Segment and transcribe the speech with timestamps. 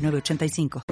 [0.00, 0.82] 985.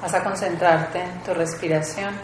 [0.00, 2.14] Vas a concentrarte en tu respiración.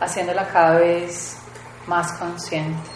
[0.00, 1.36] Haciéndola cada vez
[1.86, 2.88] más consciente.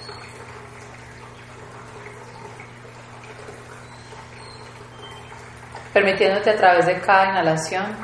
[5.93, 7.95] Permitiéndote a través de cada inhalación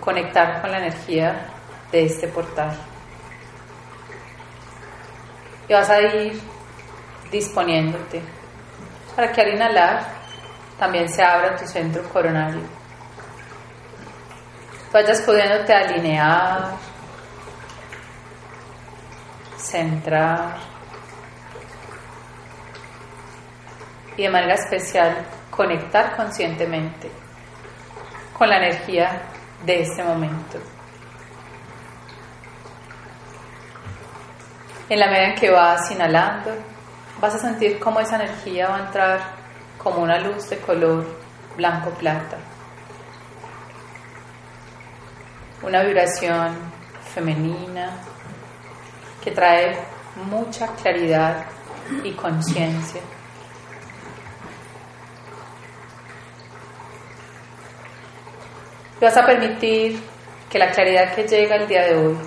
[0.00, 1.48] conectar con la energía
[1.90, 2.78] de este portal.
[5.68, 6.40] Y vas a ir
[7.30, 8.22] disponiéndote
[9.16, 10.17] para que al inhalar
[10.78, 12.62] también se abra tu centro coronario.
[14.92, 16.70] Vayas pudiéndote alinear,
[19.56, 20.56] centrar
[24.16, 27.10] y de manera especial conectar conscientemente
[28.32, 29.22] con la energía
[29.64, 30.58] de este momento.
[34.88, 36.50] En la medida en que vas inhalando,
[37.20, 39.20] vas a sentir cómo esa energía va a entrar
[39.78, 41.06] como una luz de color
[41.56, 42.36] blanco plata.
[45.62, 46.56] Una vibración
[47.14, 47.90] femenina
[49.22, 49.78] que trae
[50.26, 51.44] mucha claridad
[52.04, 53.00] y conciencia.
[59.00, 60.02] Vas a permitir
[60.50, 62.18] que la claridad que llega el día de hoy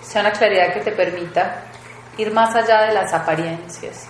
[0.00, 1.62] sea una claridad que te permita
[2.16, 4.08] ir más allá de las apariencias,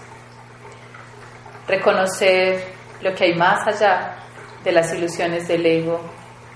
[1.71, 2.65] reconocer
[3.01, 4.17] lo que hay más allá
[4.63, 6.01] de las ilusiones del ego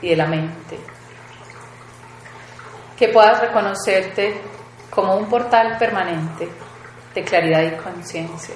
[0.02, 0.78] y de la mente,
[2.96, 4.40] que puedas reconocerte
[4.90, 6.48] como un portal permanente
[7.14, 8.54] de claridad y conciencia,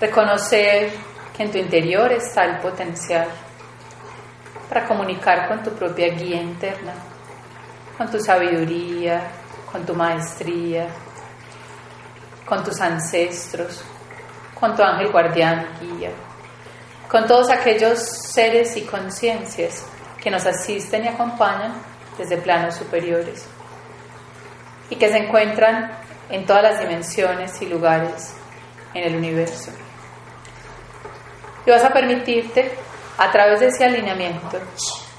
[0.00, 0.92] reconocer
[1.36, 3.28] que en tu interior está el potencial
[4.68, 6.94] para comunicar con tu propia guía interna,
[7.96, 9.30] con tu sabiduría,
[9.70, 10.88] con tu maestría,
[12.44, 13.84] con tus ancestros,
[14.58, 16.10] con tu ángel guardián guía,
[17.08, 19.84] con todos aquellos seres y conciencias
[20.22, 21.74] que nos asisten y acompañan
[22.16, 23.46] desde planos superiores
[24.90, 25.90] y que se encuentran
[26.30, 28.34] en todas las dimensiones y lugares
[28.94, 29.70] en el universo.
[31.66, 32.72] Y vas a permitirte,
[33.18, 34.58] a través de ese alineamiento,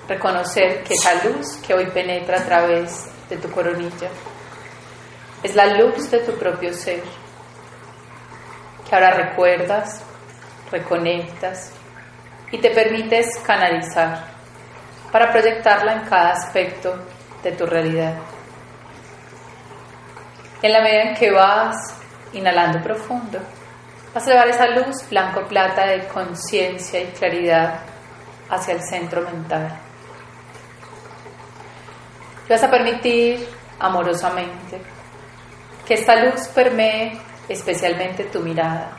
[0.07, 4.09] reconocer que esa luz que hoy penetra a través de tu coronilla
[5.43, 7.01] es la luz de tu propio ser,
[8.87, 10.03] que ahora recuerdas,
[10.71, 11.71] reconectas
[12.51, 14.23] y te permites canalizar
[15.11, 16.95] para proyectarla en cada aspecto
[17.43, 18.15] de tu realidad.
[20.61, 21.75] En la medida en que vas
[22.33, 23.39] inhalando profundo,
[24.13, 27.79] vas a llevar esa luz blanco-plata de conciencia y claridad
[28.49, 29.69] hacia el centro mental.
[32.47, 33.47] Y vas a permitir
[33.79, 34.81] amorosamente
[35.85, 38.91] que esta luz permee especialmente tu mirada.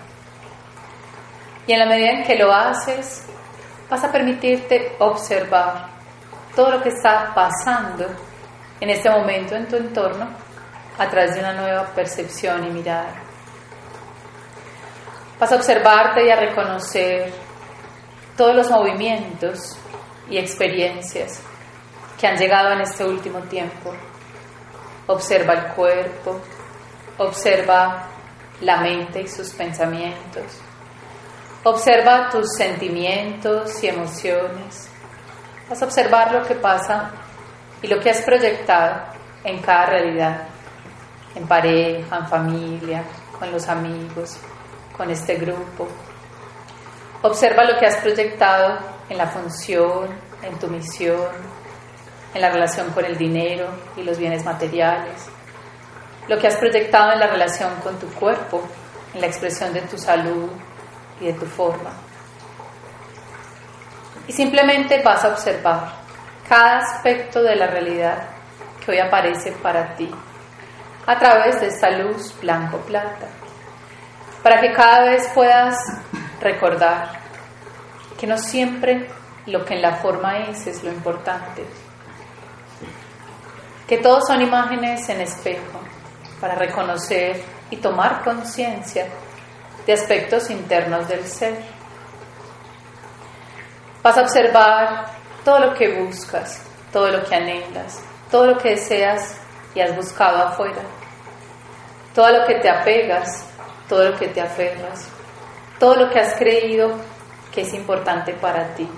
[1.67, 3.27] Y en la medida en que lo haces,
[3.91, 5.89] vas a permitirte observar
[6.55, 8.07] todo lo que está pasando
[8.81, 10.29] en este momento en tu entorno
[10.99, 13.13] a través de una nueva percepción y mirada.
[15.39, 17.33] Vas a observarte y a reconocer
[18.37, 19.77] todos los movimientos
[20.31, 21.43] y experiencias
[22.19, 23.93] que han llegado en este último tiempo.
[25.07, 26.41] Observa el cuerpo,
[27.19, 28.09] observa
[28.61, 30.45] la mente y sus pensamientos.
[31.65, 34.89] Observa tus sentimientos y emociones.
[35.69, 37.11] Vas a observar lo que pasa
[37.83, 39.03] y lo que has proyectado
[39.45, 40.45] en cada realidad,
[41.35, 43.05] en pareja, en familia,
[43.39, 44.39] con los amigos,
[44.97, 45.89] con este grupo.
[47.23, 50.09] Observa lo que has proyectado en la función,
[50.43, 51.31] en tu misión,
[52.35, 53.67] en la relación con el dinero
[53.97, 55.29] y los bienes materiales,
[56.29, 58.63] lo que has proyectado en la relación con tu cuerpo,
[59.15, 60.51] en la expresión de tu salud
[61.21, 61.91] y de tu forma.
[64.27, 65.93] Y simplemente vas a observar
[66.49, 68.29] cada aspecto de la realidad
[68.85, 70.13] que hoy aparece para ti
[71.07, 73.29] a través de esta luz blanco-plata,
[74.43, 75.77] para que cada vez puedas
[76.41, 77.21] recordar
[78.19, 79.09] que no siempre
[79.47, 81.65] lo que en la forma es es lo importante,
[83.87, 85.86] que todos son imágenes en espejo
[86.41, 89.07] para reconocer y tomar conciencia
[89.87, 91.57] de aspectos internos del ser.
[94.03, 95.07] Vas a observar
[95.45, 96.63] todo lo que buscas,
[96.93, 98.01] todo lo que anhelas,
[98.31, 99.41] todo lo que deseas
[99.75, 100.83] y has buscado afuera,
[102.15, 103.47] todo lo que te apegas,
[103.89, 105.09] todo lo que te aferras,
[105.79, 106.93] todo lo que has creído
[107.53, 108.89] que es importante para ti.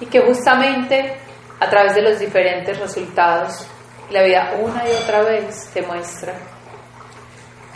[0.00, 1.18] Y que justamente
[1.58, 3.66] a través de los diferentes resultados,
[4.10, 6.34] la vida una y otra vez te muestra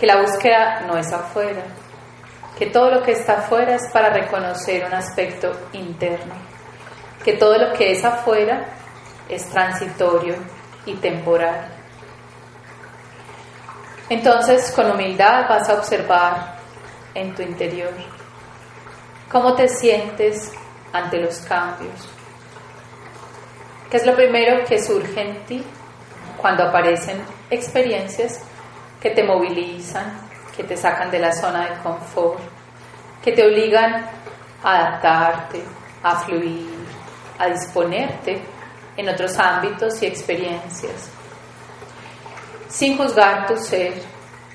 [0.01, 1.63] que la búsqueda no es afuera,
[2.59, 6.33] que todo lo que está afuera es para reconocer un aspecto interno,
[7.23, 8.65] que todo lo que es afuera
[9.29, 10.37] es transitorio
[10.87, 11.69] y temporal.
[14.09, 16.57] Entonces, con humildad vas a observar
[17.13, 17.93] en tu interior
[19.31, 20.51] cómo te sientes
[20.95, 22.09] ante los cambios,
[23.91, 25.65] qué es lo primero que surge en ti
[26.41, 28.41] cuando aparecen experiencias
[29.01, 30.13] que te movilizan,
[30.57, 32.41] que te sacan de la zona de confort,
[33.23, 34.07] que te obligan
[34.63, 35.63] a adaptarte,
[36.03, 36.87] a fluir,
[37.39, 38.41] a disponerte
[38.97, 41.11] en otros ámbitos y experiencias.
[42.69, 43.95] Sin juzgar tu ser,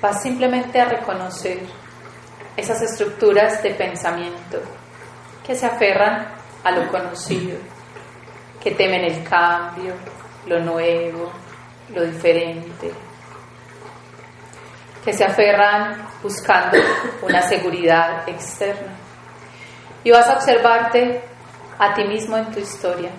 [0.00, 1.60] vas simplemente a reconocer
[2.56, 4.60] esas estructuras de pensamiento
[5.46, 6.28] que se aferran
[6.64, 7.58] a lo conocido,
[8.62, 9.94] que temen el cambio,
[10.46, 11.30] lo nuevo,
[11.94, 12.90] lo diferente,
[15.04, 16.78] que se aferran buscando
[17.22, 18.92] una seguridad externa.
[20.02, 21.22] Y vas a observarte
[21.78, 23.10] a ti mismo en tu historia,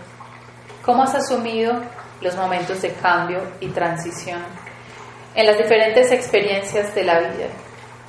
[0.83, 1.81] cómo has asumido
[2.21, 4.41] los momentos de cambio y transición
[5.35, 7.47] en las diferentes experiencias de la vida,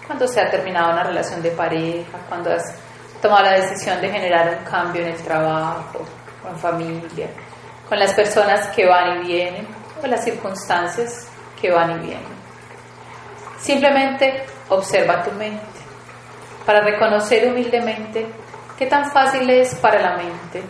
[0.07, 2.65] cuando se ha terminado una relación de pareja, cuando has
[3.21, 6.07] tomado la decisión de generar un cambio en el trabajo
[6.43, 7.29] o en familia,
[7.87, 11.29] con las personas que van y vienen las circunstancias
[11.61, 12.39] que van y vienen.
[13.59, 15.67] Simplemente observa tu mente
[16.65, 18.27] para reconocer humildemente
[18.79, 20.63] qué tan fácil es para la mente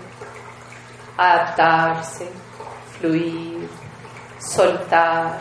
[1.17, 2.29] adaptarse,
[2.99, 3.69] fluir,
[4.39, 5.39] soltar,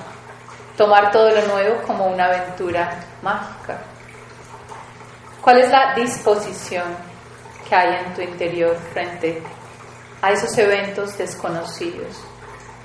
[0.76, 3.80] tomar todo lo nuevo como una aventura mágica.
[5.42, 6.86] ¿Cuál es la disposición
[7.68, 9.42] que hay en tu interior frente
[10.22, 12.24] a esos eventos desconocidos,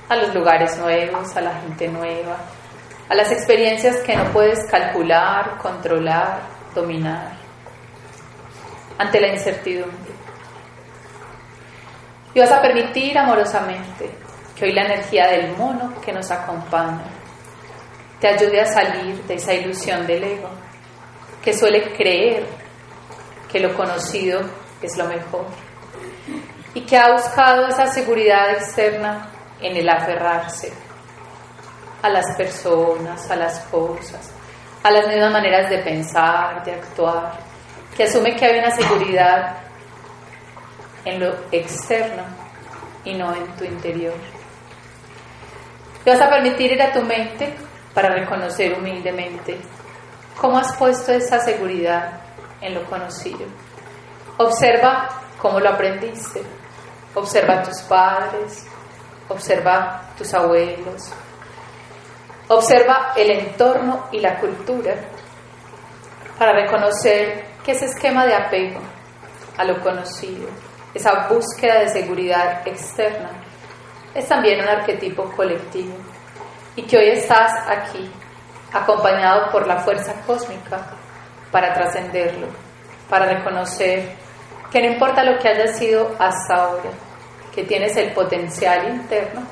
[0.08, 2.36] a los lugares nuevos, a la gente nueva,
[3.08, 6.42] a las experiencias que no puedes calcular, controlar,
[6.74, 7.32] dominar,
[8.98, 10.12] ante la incertidumbre.
[12.34, 14.10] Y vas a permitir amorosamente
[14.56, 17.04] que hoy la energía del mono que nos acompaña
[18.20, 20.48] te ayude a salir de esa ilusión del ego,
[21.42, 22.46] que suele creer
[23.50, 24.40] que lo conocido
[24.80, 25.46] es lo mejor
[26.74, 29.28] y que ha buscado esa seguridad externa
[29.62, 30.72] en el aferrarse
[32.02, 34.32] a las personas, a las cosas,
[34.82, 37.32] a las mismas maneras de pensar, de actuar,
[37.96, 39.56] que asume que hay una seguridad
[41.04, 42.22] en lo externo
[43.04, 44.14] y no en tu interior.
[46.04, 47.54] Te vas a permitir ir a tu mente
[47.94, 49.58] para reconocer humildemente
[50.40, 52.20] cómo has puesto esa seguridad
[52.60, 53.46] en lo conocido.
[54.38, 56.42] Observa cómo lo aprendiste.
[57.14, 58.66] Observa a tus padres,
[59.28, 61.12] observa tus abuelos,
[62.48, 64.94] Observa el entorno y la cultura
[66.38, 68.78] para reconocer que ese esquema de apego
[69.56, 70.48] a lo conocido,
[70.92, 73.30] esa búsqueda de seguridad externa,
[74.14, 75.94] es también un arquetipo colectivo
[76.76, 78.12] y que hoy estás aquí,
[78.70, 80.78] acompañado por la fuerza cósmica
[81.50, 82.48] para trascenderlo,
[83.08, 84.14] para reconocer
[84.70, 86.90] que no importa lo que haya sido hasta ahora,
[87.54, 89.42] que tienes el potencial interno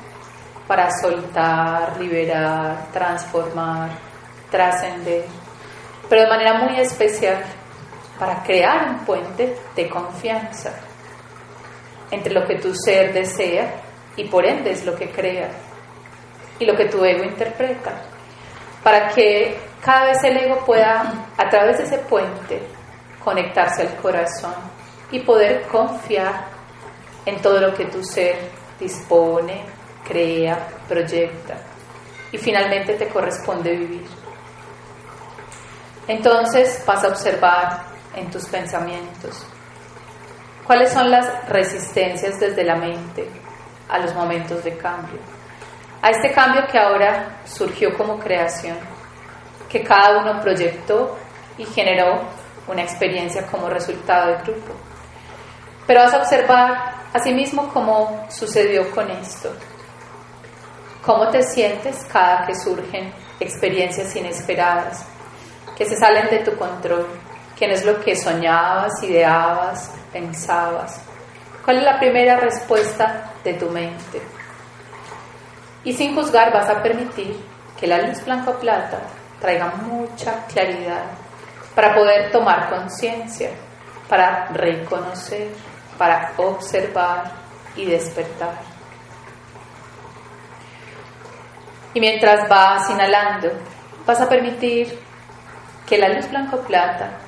[0.67, 3.89] para soltar, liberar, transformar,
[4.49, 5.25] trascender,
[6.09, 7.43] pero de manera muy especial
[8.17, 10.71] para crear un puente de confianza
[12.11, 13.73] entre lo que tu ser desea
[14.15, 15.49] y por ende es lo que crea
[16.59, 17.93] y lo que tu ego interpreta,
[18.83, 22.61] para que cada vez el ego pueda, a través de ese puente,
[23.23, 24.53] conectarse al corazón
[25.11, 26.50] y poder confiar
[27.25, 28.37] en todo lo que tu ser
[28.79, 29.63] dispone,
[30.07, 31.57] crea, proyecta
[32.31, 34.05] y finalmente te corresponde vivir.
[36.07, 37.83] Entonces vas a observar
[38.15, 39.45] en tus pensamientos
[40.65, 43.29] cuáles son las resistencias desde la mente
[43.89, 45.19] a los momentos de cambio,
[46.01, 48.77] a este cambio que ahora surgió como creación,
[49.69, 51.17] que cada uno proyectó
[51.57, 52.21] y generó
[52.67, 54.73] una experiencia como resultado del grupo.
[55.85, 59.51] Pero vas a observar asimismo cómo sucedió con esto,
[61.05, 65.05] cómo te sientes cada que surgen experiencias inesperadas,
[65.77, 67.07] que se salen de tu control,
[67.67, 71.01] no es lo que soñabas, ideabas, pensabas.
[71.63, 74.21] ¿Cuál es la primera respuesta de tu mente?
[75.83, 77.37] Y sin juzgar vas a permitir
[77.79, 78.99] que la luz blanco plata
[79.39, 81.03] traiga mucha claridad
[81.75, 83.51] para poder tomar conciencia,
[84.07, 85.49] para reconocer,
[86.01, 87.31] para observar
[87.75, 88.55] y despertar.
[91.93, 93.51] Y mientras vas inhalando,
[94.03, 94.97] vas a permitir
[95.85, 97.19] que la luz blanco plata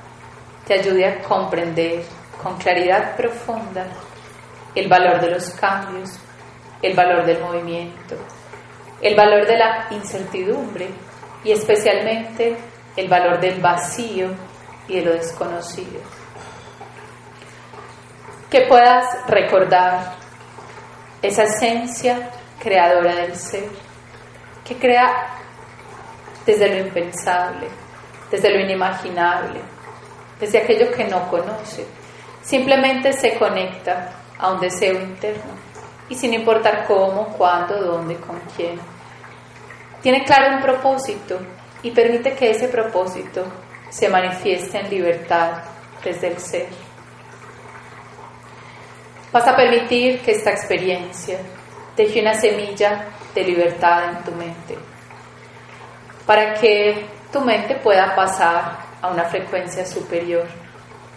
[0.66, 2.04] te ayude a comprender
[2.42, 3.86] con claridad profunda
[4.74, 6.10] el valor de los cambios,
[6.82, 8.16] el valor del movimiento,
[9.04, 10.90] el valor de la incertidumbre
[11.44, 12.58] y especialmente
[12.98, 14.30] el valor del vacío
[14.88, 16.23] y de lo desconocido.
[18.54, 20.14] Que puedas recordar
[21.24, 22.30] esa esencia
[22.62, 23.68] creadora del ser,
[24.64, 25.26] que crea
[26.46, 27.66] desde lo impensable,
[28.30, 29.60] desde lo inimaginable,
[30.40, 31.84] desde aquello que no conoce.
[32.44, 35.54] Simplemente se conecta a un deseo interno
[36.08, 38.80] y sin importar cómo, cuándo, dónde, con quién.
[40.04, 41.40] Tiene claro un propósito
[41.82, 43.46] y permite que ese propósito
[43.90, 45.54] se manifieste en libertad
[46.04, 46.83] desde el ser.
[49.34, 51.40] Vas a permitir que esta experiencia
[51.98, 54.78] deje una semilla de libertad en tu mente,
[56.28, 60.46] para que tu mente pueda pasar a una frecuencia superior,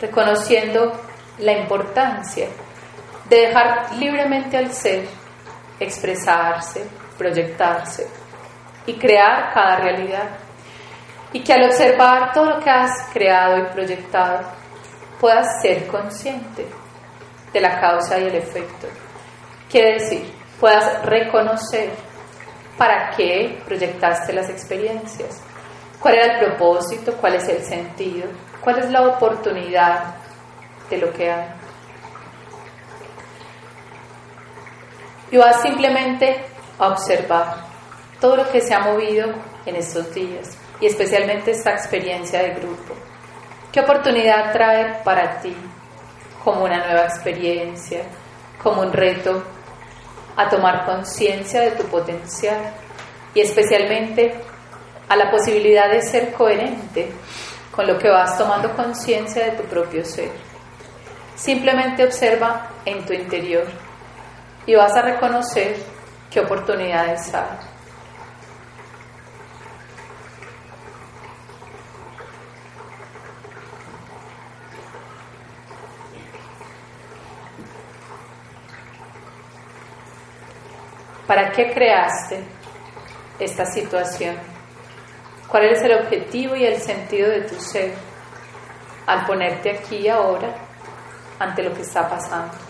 [0.01, 0.99] reconociendo
[1.41, 2.49] la importancia
[3.29, 5.07] de dejar libremente al ser
[5.79, 6.87] expresarse,
[7.19, 8.09] proyectarse
[8.87, 10.31] y crear cada realidad.
[11.35, 14.41] Y que al observar todo lo que has creado y proyectado,
[15.21, 16.67] puedas ser consciente
[17.57, 18.87] de la causa y el efecto.
[19.71, 21.91] Quiere decir, puedas reconocer
[22.77, 25.43] para qué proyectaste las experiencias,
[25.99, 28.29] cuál era el propósito, cuál es el sentido,
[28.61, 30.17] cuál es la oportunidad
[30.91, 31.49] de lo que hay.
[35.31, 36.37] Y vas simplemente
[36.79, 37.65] a observar
[38.21, 39.33] todo lo que se ha movido
[39.65, 42.95] en estos días y especialmente esta experiencia de grupo.
[43.73, 45.57] ¿Qué oportunidad trae para ti
[46.47, 48.05] como una nueva experiencia,
[48.63, 49.43] como un reto
[50.37, 52.73] a tomar conciencia de tu potencial
[53.35, 54.33] y especialmente
[55.09, 57.11] a la posibilidad de ser coherente
[57.75, 60.31] con lo que vas tomando conciencia de tu propio ser?
[61.35, 63.67] Simplemente observa en tu interior
[64.67, 65.75] y vas a reconocer
[66.31, 67.76] qué oportunidades hay.
[81.27, 82.41] ¿Para qué creaste
[83.41, 84.37] esta situación?
[85.49, 87.93] ¿Cuál es el objetivo y el sentido de tu ser
[89.07, 90.55] al ponerte aquí ahora
[91.39, 92.66] ante lo que está pasando?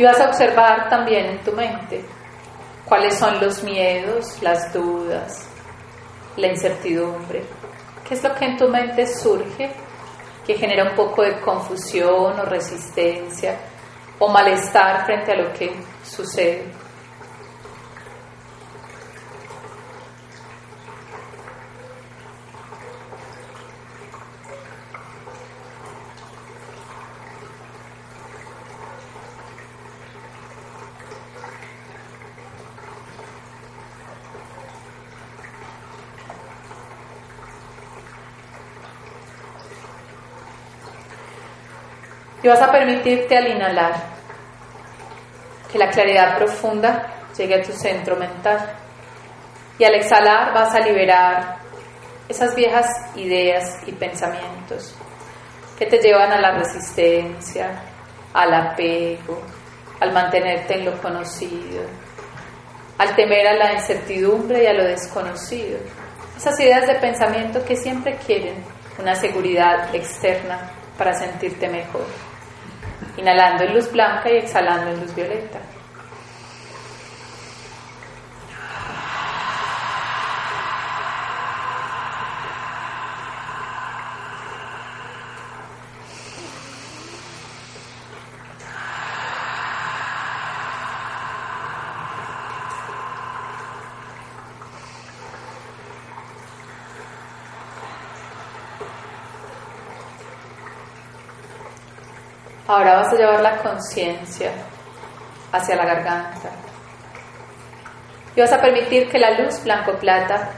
[0.00, 2.02] Y vas a observar también en tu mente
[2.86, 5.46] cuáles son los miedos, las dudas,
[6.38, 7.44] la incertidumbre.
[8.08, 9.70] ¿Qué es lo que en tu mente surge
[10.46, 13.58] que genera un poco de confusión o resistencia
[14.18, 15.70] o malestar frente a lo que
[16.02, 16.64] sucede?
[42.42, 43.94] Y vas a permitirte al inhalar
[45.70, 47.06] que la claridad profunda
[47.36, 48.58] llegue a tu centro mental.
[49.78, 51.58] Y al exhalar vas a liberar
[52.28, 54.94] esas viejas ideas y pensamientos
[55.78, 57.82] que te llevan a la resistencia,
[58.34, 59.40] al apego,
[59.98, 61.82] al mantenerte en lo conocido,
[62.98, 65.78] al temer a la incertidumbre y a lo desconocido.
[66.36, 68.62] Esas ideas de pensamiento que siempre quieren
[68.98, 72.29] una seguridad externa para sentirte mejor
[73.20, 75.58] inhalando en luz blanca y exhalando en luz violeta.
[103.20, 104.50] Llevar la conciencia
[105.52, 106.50] hacia la garganta.
[108.34, 110.50] Y vas a permitir que la luz blanco-plata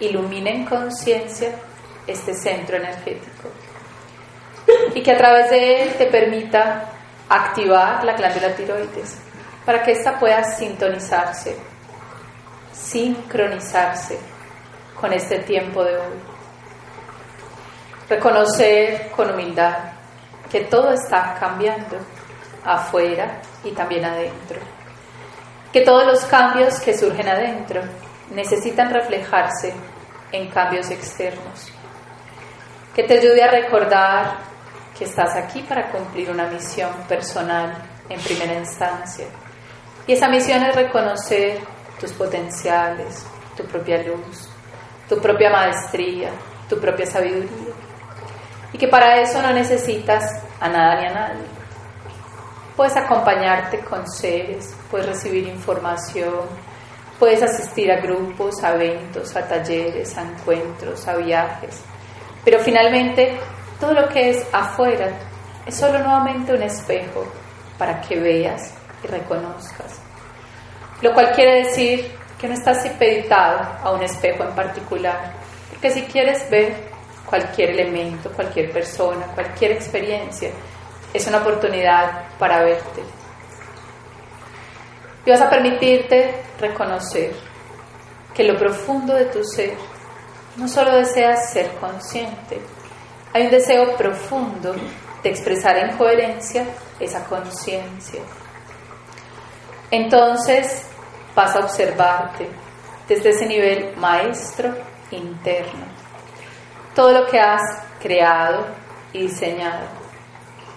[0.00, 1.50] ilumine en conciencia
[2.06, 3.48] este centro energético.
[4.94, 6.90] Y que a través de él te permita
[7.28, 9.18] activar la glándula tiroides
[9.64, 11.56] para que ésta pueda sintonizarse,
[12.72, 14.18] sincronizarse
[15.00, 16.18] con este tiempo de hoy.
[18.08, 19.93] Reconocer con humildad
[20.54, 21.96] que todo está cambiando
[22.64, 24.60] afuera y también adentro.
[25.72, 27.82] Que todos los cambios que surgen adentro
[28.30, 29.74] necesitan reflejarse
[30.30, 31.72] en cambios externos.
[32.94, 34.36] Que te ayude a recordar
[34.96, 37.74] que estás aquí para cumplir una misión personal
[38.08, 39.26] en primera instancia.
[40.06, 41.58] Y esa misión es reconocer
[41.98, 44.48] tus potenciales, tu propia luz,
[45.08, 46.30] tu propia maestría,
[46.68, 47.73] tu propia sabiduría
[48.74, 50.24] y que para eso no necesitas
[50.58, 51.44] a nada ni a nadie.
[52.76, 56.40] Puedes acompañarte con seres, puedes recibir información,
[57.20, 61.84] puedes asistir a grupos, a eventos, a talleres, a encuentros, a viajes.
[62.44, 63.38] Pero finalmente
[63.78, 65.08] todo lo que es afuera
[65.64, 67.24] es solo nuevamente un espejo
[67.78, 70.00] para que veas y reconozcas.
[71.00, 72.10] Lo cual quiere decir
[72.40, 75.32] que no estás impeditado a un espejo en particular,
[75.70, 76.93] porque si quieres ver
[77.34, 80.50] cualquier elemento, cualquier persona, cualquier experiencia,
[81.12, 83.02] es una oportunidad para verte.
[85.26, 87.32] Y vas a permitirte reconocer
[88.32, 89.74] que lo profundo de tu ser
[90.56, 92.60] no solo deseas ser consciente,
[93.32, 94.72] hay un deseo profundo
[95.24, 96.64] de expresar en coherencia
[97.00, 98.20] esa conciencia.
[99.90, 100.86] Entonces
[101.34, 102.48] vas a observarte
[103.08, 104.72] desde ese nivel maestro
[105.10, 105.93] interno
[106.94, 107.62] todo lo que has
[108.00, 108.66] creado
[109.12, 109.86] y diseñado,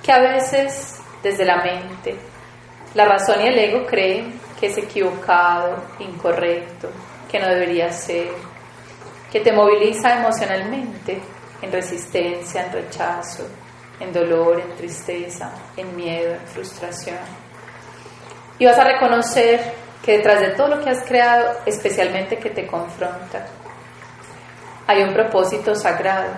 [0.04, 2.16] que a veces desde la mente,
[2.94, 6.90] la razón y el ego creen que es equivocado, incorrecto,
[7.30, 8.30] que no debería ser,
[9.32, 11.20] que te moviliza emocionalmente
[11.62, 13.48] en resistencia, en rechazo,
[14.00, 17.18] en dolor, en tristeza, en miedo, en frustración.
[18.60, 22.66] Y vas a reconocer que detrás de todo lo que has creado, especialmente que te
[22.66, 23.46] confronta,
[24.88, 26.32] hay un propósito sagrado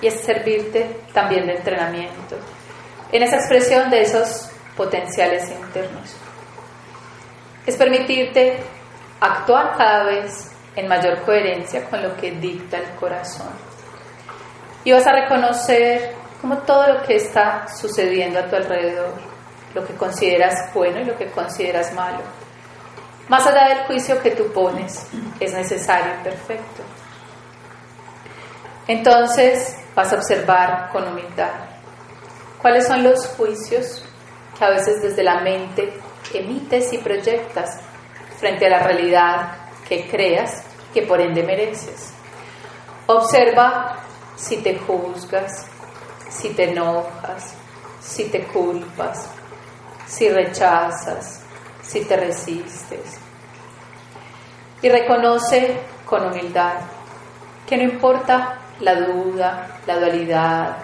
[0.00, 2.36] y es servirte también de entrenamiento
[3.12, 6.16] en esa expresión de esos potenciales internos.
[7.66, 8.58] Es permitirte
[9.20, 13.50] actuar cada vez en mayor coherencia con lo que dicta el corazón.
[14.84, 19.12] Y vas a reconocer como todo lo que está sucediendo a tu alrededor,
[19.74, 22.20] lo que consideras bueno y lo que consideras malo.
[23.28, 25.06] Más allá del juicio que tú pones,
[25.40, 26.82] es necesario y perfecto.
[28.88, 31.52] Entonces vas a observar con humildad
[32.60, 34.02] cuáles son los juicios
[34.58, 35.92] que a veces desde la mente
[36.32, 37.78] emites y proyectas
[38.38, 39.52] frente a la realidad
[39.86, 42.14] que creas que por ende mereces.
[43.06, 43.98] Observa
[44.36, 45.66] si te juzgas,
[46.30, 47.54] si te enojas,
[48.00, 49.28] si te culpas,
[50.06, 51.42] si rechazas,
[51.82, 53.18] si te resistes.
[54.80, 56.74] Y reconoce con humildad
[57.66, 60.76] que no importa la duda, la dualidad,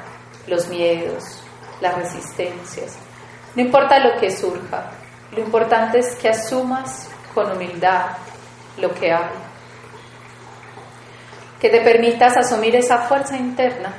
[0.46, 1.42] los miedos,
[1.80, 2.96] las resistencias,
[3.54, 4.90] no importa lo que surja,
[5.32, 8.16] lo importante es que asumas con humildad
[8.78, 9.30] lo que hay.
[11.60, 13.94] Que te permitas asumir esa fuerza interna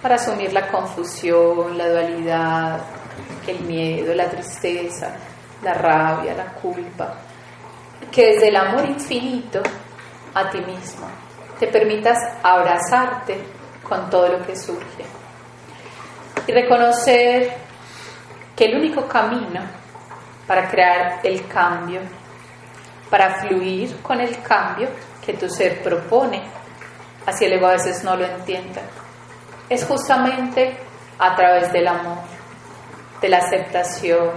[0.00, 2.80] para asumir la confusión, la dualidad,
[3.46, 5.14] el miedo, la tristeza,
[5.62, 7.14] la rabia, la culpa.
[8.10, 9.60] Que desde el amor infinito
[10.34, 11.27] a ti mismo
[11.58, 13.38] te permitas abrazarte
[13.82, 15.04] con todo lo que surge.
[16.46, 17.52] Y reconocer
[18.56, 19.60] que el único camino
[20.46, 22.00] para crear el cambio,
[23.10, 24.88] para fluir con el cambio
[25.24, 26.42] que tu ser propone,
[27.26, 28.80] así el ego a veces no lo entienda,
[29.68, 30.76] es justamente
[31.18, 32.18] a través del amor,
[33.20, 34.30] de la aceptación,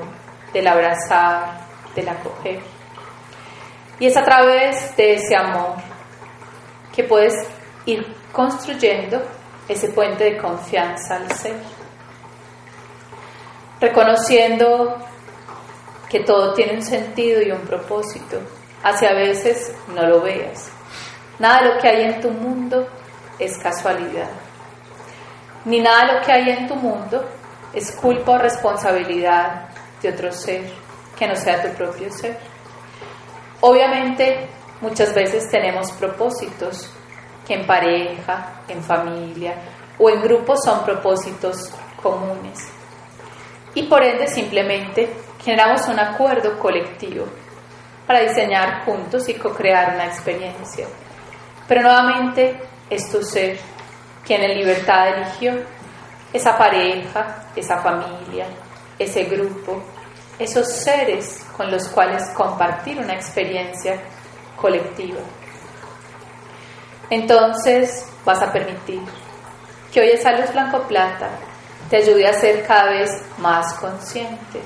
[0.51, 1.61] del abrazar,
[1.95, 2.59] del acoger.
[3.99, 5.90] Y es a través de ese amor
[6.93, 7.33] que puedes
[7.85, 9.21] ir construyendo
[9.67, 11.55] ese puente de confianza al ser,
[13.79, 14.97] reconociendo
[16.09, 18.39] que todo tiene un sentido y un propósito,
[18.83, 20.71] así a veces no lo veas.
[21.39, 22.87] Nada lo que hay en tu mundo
[23.39, 24.29] es casualidad,
[25.65, 27.23] ni nada lo que hay en tu mundo
[27.73, 29.69] es culpa o responsabilidad
[30.01, 30.69] de otro ser
[31.17, 32.37] que no sea tu propio ser.
[33.61, 34.49] Obviamente
[34.81, 36.91] muchas veces tenemos propósitos
[37.47, 39.55] que en pareja, en familia
[39.97, 42.59] o en grupo son propósitos comunes.
[43.73, 47.25] Y por ende simplemente generamos un acuerdo colectivo
[48.05, 50.87] para diseñar juntos y co-crear una experiencia.
[51.67, 53.57] Pero nuevamente es tu ser
[54.25, 55.53] quien en libertad eligió
[56.33, 58.47] esa pareja, esa familia,
[58.99, 59.81] ese grupo,
[60.37, 64.01] esos seres con los cuales compartir una experiencia
[64.61, 65.19] colectiva.
[67.09, 69.01] Entonces vas a permitir
[69.91, 71.29] que hoy esa luz blanco-plata
[71.89, 74.61] te ayude a ser cada vez más consciente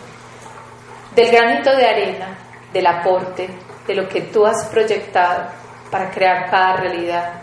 [1.16, 2.38] del granito de arena,
[2.72, 3.50] del aporte,
[3.88, 5.46] de lo que tú has proyectado
[5.90, 7.34] para crear cada realidad,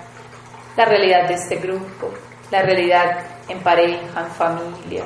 [0.77, 2.12] la realidad de este grupo,
[2.51, 5.05] la realidad en pareja, en familia,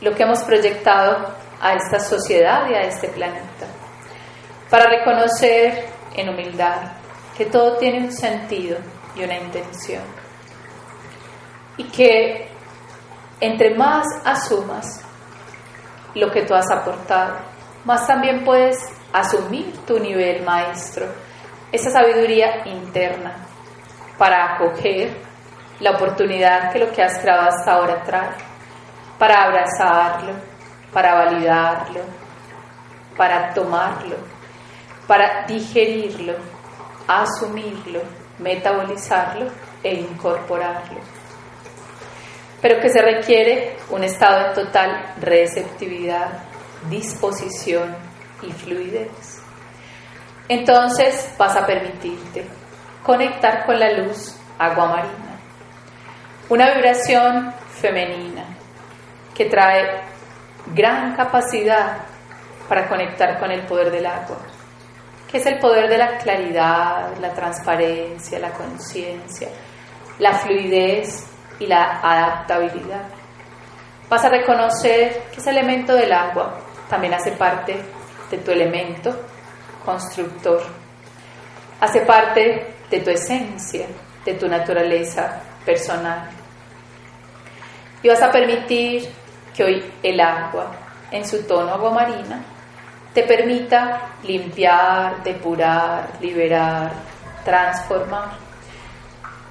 [0.00, 3.66] lo que hemos proyectado a esta sociedad y a este planeta,
[4.68, 6.92] para reconocer en humildad
[7.36, 8.78] que todo tiene un sentido
[9.16, 10.02] y una intención,
[11.76, 12.48] y que
[13.40, 15.04] entre más asumas
[16.14, 17.36] lo que tú has aportado,
[17.84, 18.78] más también puedes
[19.12, 21.06] asumir tu nivel maestro,
[21.72, 23.34] esa sabiduría interna
[24.16, 25.16] para acoger
[25.80, 28.30] la oportunidad que lo que has creado hasta ahora trae,
[29.18, 30.32] para abrazarlo,
[30.92, 32.00] para validarlo,
[33.16, 34.16] para tomarlo,
[35.06, 36.34] para digerirlo,
[37.06, 38.00] asumirlo,
[38.38, 39.50] metabolizarlo
[39.82, 41.00] e incorporarlo.
[42.60, 46.44] Pero que se requiere un estado de total receptividad,
[46.88, 47.94] disposición
[48.42, 49.42] y fluidez.
[50.48, 52.46] Entonces vas a permitirte
[53.02, 55.34] conectar con la luz agua marina
[56.48, 58.44] una vibración femenina
[59.34, 60.02] que trae
[60.74, 61.98] gran capacidad
[62.68, 64.38] para conectar con el poder del agua,
[65.34, 69.48] que es el poder de la claridad, la transparencia, la conciencia,
[70.20, 71.26] la fluidez
[71.58, 73.02] y la adaptabilidad.
[74.08, 76.56] Vas a reconocer que ese elemento del agua
[76.88, 77.74] también hace parte
[78.30, 79.12] de tu elemento
[79.84, 80.62] constructor,
[81.80, 83.88] hace parte de tu esencia,
[84.24, 86.30] de tu naturaleza personal.
[88.04, 89.08] Y vas a permitir
[89.52, 90.70] que hoy el agua,
[91.10, 92.53] en su tono agua marina,
[93.14, 96.90] te permita limpiar, depurar, liberar,
[97.44, 98.32] transformar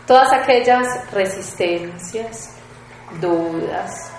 [0.06, 2.58] todas aquellas resistencias,
[3.22, 4.12] dudas,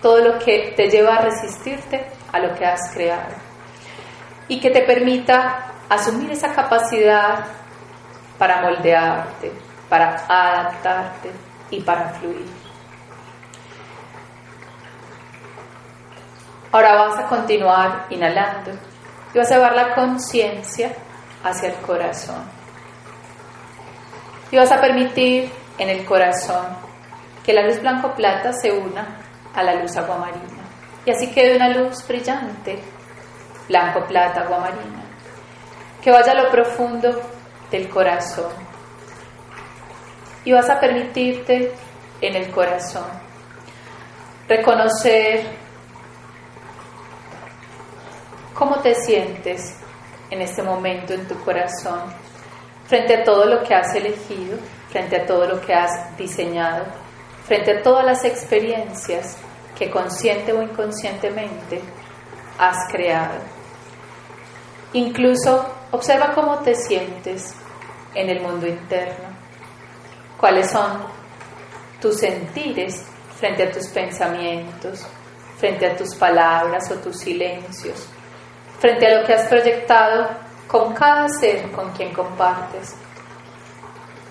[0.00, 3.34] todo lo que te lleva a resistirte a lo que has creado
[4.46, 7.44] y que te permita asumir esa capacidad
[8.38, 9.52] para moldearte,
[9.88, 11.30] para adaptarte
[11.70, 12.46] y para fluir.
[16.70, 18.91] Ahora vas a continuar inhalando
[19.32, 20.92] y vas a llevar la conciencia
[21.42, 22.42] hacia el corazón.
[24.50, 26.66] Y vas a permitir en el corazón
[27.44, 29.18] que la luz blanco-plata se una
[29.54, 30.62] a la luz aguamarina.
[31.04, 32.78] Y así quede una luz brillante,
[33.68, 35.02] blanco-plata, aguamarina,
[36.02, 37.20] que vaya a lo profundo
[37.70, 38.52] del corazón.
[40.44, 41.72] Y vas a permitirte
[42.20, 43.22] en el corazón
[44.48, 45.46] reconocer
[48.54, 49.76] ¿Cómo te sientes
[50.30, 52.12] en este momento en tu corazón
[52.86, 54.58] frente a todo lo que has elegido,
[54.90, 56.84] frente a todo lo que has diseñado,
[57.46, 59.38] frente a todas las experiencias
[59.78, 61.80] que consciente o inconscientemente
[62.58, 63.38] has creado?
[64.92, 67.54] Incluso observa cómo te sientes
[68.14, 69.28] en el mundo interno,
[70.38, 70.98] cuáles son
[72.02, 73.02] tus sentires
[73.38, 75.06] frente a tus pensamientos,
[75.56, 78.11] frente a tus palabras o tus silencios,
[78.82, 80.28] frente a lo que has proyectado
[80.66, 82.96] con cada ser con quien compartes,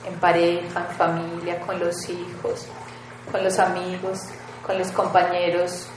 [0.06, 2.68] en pareja, en familia, con los hijos,
[3.32, 4.20] con los amigos,
[4.68, 5.90] con los compañeros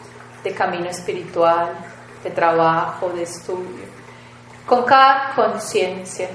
[0.44, 1.72] de camino espiritual,
[2.22, 3.86] de trabajo, de estudio,
[4.64, 6.28] con cada conciencia.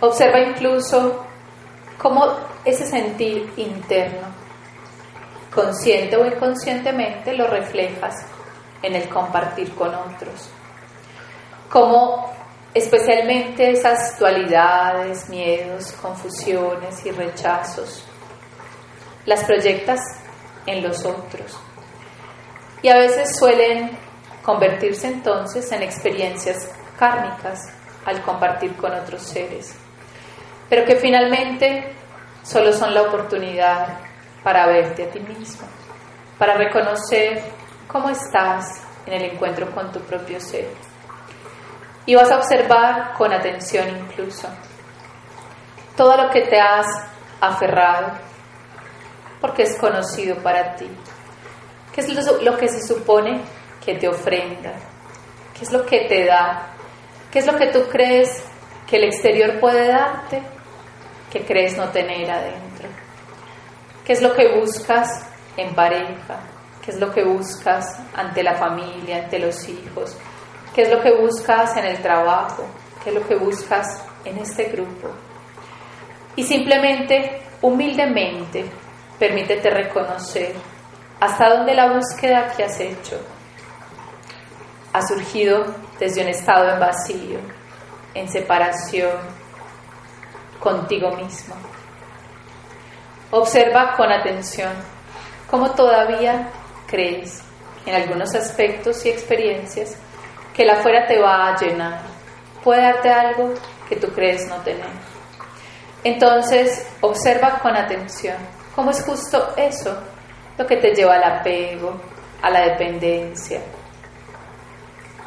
[0.00, 1.24] Observa incluso
[1.96, 2.36] cómo
[2.66, 4.28] ese sentir interno,
[5.54, 8.26] consciente o inconscientemente, lo reflejas
[8.82, 10.50] en el compartir con otros
[11.70, 12.32] cómo
[12.74, 18.06] especialmente esas dualidades, miedos, confusiones y rechazos
[19.24, 20.00] las proyectas
[20.66, 21.58] en los otros.
[22.82, 23.90] Y a veces suelen
[24.42, 27.58] convertirse entonces en experiencias kármicas
[28.04, 29.74] al compartir con otros seres,
[30.68, 31.92] pero que finalmente
[32.42, 33.98] solo son la oportunidad
[34.44, 35.66] para verte a ti mismo,
[36.38, 37.42] para reconocer
[37.88, 40.68] cómo estás en el encuentro con tu propio ser.
[42.06, 44.48] Y vas a observar con atención incluso
[45.96, 46.86] todo lo que te has
[47.40, 48.12] aferrado,
[49.40, 50.88] porque es conocido para ti.
[51.92, 53.40] ¿Qué es lo que se supone
[53.84, 54.72] que te ofrenda?
[55.56, 56.68] ¿Qué es lo que te da?
[57.30, 58.44] ¿Qué es lo que tú crees
[58.86, 60.42] que el exterior puede darte
[61.32, 62.88] que crees no tener adentro?
[64.04, 65.08] ¿Qué es lo que buscas
[65.56, 66.40] en pareja?
[66.84, 70.16] ¿Qué es lo que buscas ante la familia, ante los hijos?
[70.76, 72.66] ¿Qué es lo que buscas en el trabajo?
[73.02, 75.08] ¿Qué es lo que buscas en este grupo?
[76.36, 78.66] Y simplemente, humildemente,
[79.18, 80.54] permítete reconocer
[81.18, 83.18] hasta dónde la búsqueda que has hecho
[84.92, 85.64] ha surgido
[85.98, 87.38] desde un estado en vacío,
[88.12, 89.16] en separación
[90.60, 91.54] contigo mismo.
[93.30, 94.74] Observa con atención
[95.50, 96.50] cómo todavía
[96.86, 97.42] crees
[97.86, 99.96] en algunos aspectos y experiencias
[100.56, 102.00] que la afuera te va a llenar,
[102.64, 103.52] puede darte algo
[103.88, 104.86] que tú crees no tener.
[106.02, 108.36] Entonces, observa con atención
[108.74, 109.96] cómo es justo eso
[110.56, 112.00] lo que te lleva al apego,
[112.40, 113.60] a la dependencia,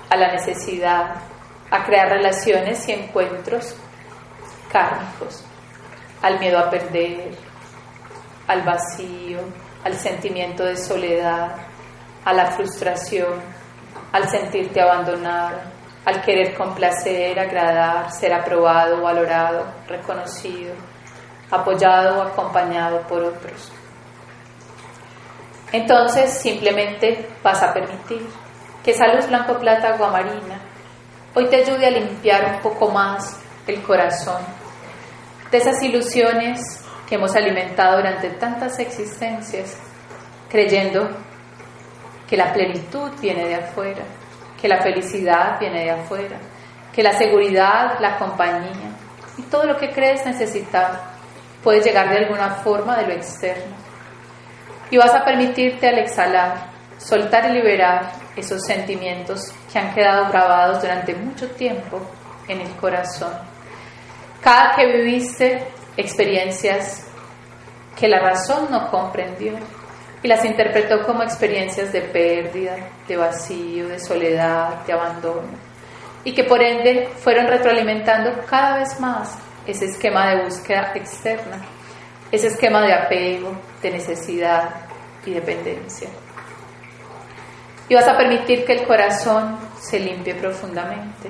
[0.09, 1.15] a la necesidad,
[1.69, 3.75] a crear relaciones y encuentros
[4.71, 5.43] kármicos,
[6.23, 7.35] al miedo a perder,
[8.47, 9.39] al vacío,
[9.83, 11.55] al sentimiento de soledad,
[12.25, 13.58] a la frustración,
[14.11, 15.59] al sentirte abandonado,
[16.05, 20.73] al querer complacer, agradar, ser aprobado, valorado, reconocido,
[21.51, 23.71] apoyado o acompañado por otros.
[25.71, 28.27] Entonces simplemente vas a permitir
[28.83, 30.59] que esa luz blanco-plata aguamarina
[31.35, 34.41] hoy te ayude a limpiar un poco más el corazón
[35.51, 39.77] de esas ilusiones que hemos alimentado durante tantas existencias,
[40.49, 41.09] creyendo
[42.29, 44.03] que la plenitud viene de afuera,
[44.61, 46.37] que la felicidad viene de afuera,
[46.93, 48.91] que la seguridad, la compañía
[49.37, 51.17] y todo lo que crees necesitar
[51.63, 53.75] puede llegar de alguna forma de lo externo.
[54.91, 60.81] Y vas a permitirte al exhalar, soltar y liberar esos sentimientos que han quedado grabados
[60.81, 61.99] durante mucho tiempo
[62.47, 63.33] en el corazón.
[64.41, 67.07] Cada que viviste experiencias
[67.97, 69.53] que la razón no comprendió,
[70.21, 72.75] y las interpretó como experiencias de pérdida,
[73.07, 75.49] de vacío, de soledad, de abandono,
[76.23, 81.61] y que por ende fueron retroalimentando cada vez más ese esquema de búsqueda externa,
[82.31, 84.69] ese esquema de apego, de necesidad
[85.25, 86.09] y dependencia.
[87.87, 91.29] Y vas a permitir que el corazón se limpie profundamente,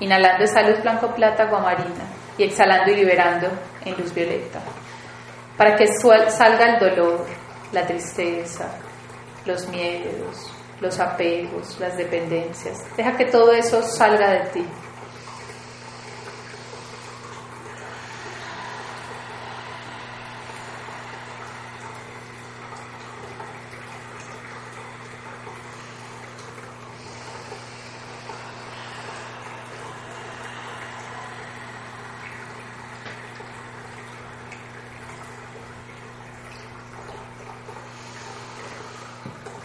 [0.00, 2.04] inhalando esa luz blanco-plata guamarina
[2.36, 3.48] y exhalando y liberando
[3.84, 4.60] en luz violeta,
[5.56, 7.24] para que salga el dolor,
[7.74, 8.68] la tristeza,
[9.44, 12.78] los miedos, los apegos, las dependencias.
[12.96, 14.66] Deja que todo eso salga de ti.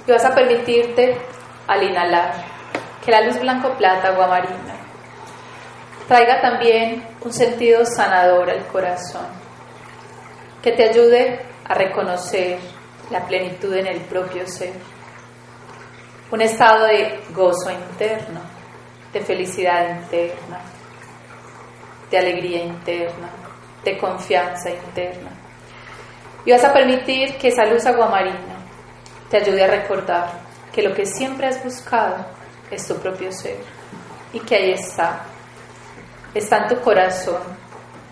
[0.10, 1.16] Y vas a permitirte
[1.68, 2.34] al inhalar
[3.06, 4.74] que la luz blanco-plata aguamarina
[6.08, 9.28] traiga también un sentido sanador al corazón,
[10.64, 12.58] que te ayude a reconocer
[13.12, 14.74] la plenitud en el propio ser,
[16.32, 18.42] un estado de gozo interno,
[19.14, 20.60] de felicidad interna,
[22.10, 23.30] de alegría interna,
[23.84, 25.30] de confianza interna.
[26.46, 28.49] Y vas a permitir que esa luz aguamarina
[29.30, 30.32] te ayude a recordar
[30.72, 32.18] que lo que siempre has buscado
[32.72, 33.58] es tu propio ser
[34.34, 35.22] y que ahí está.
[36.34, 37.42] Está en tu corazón,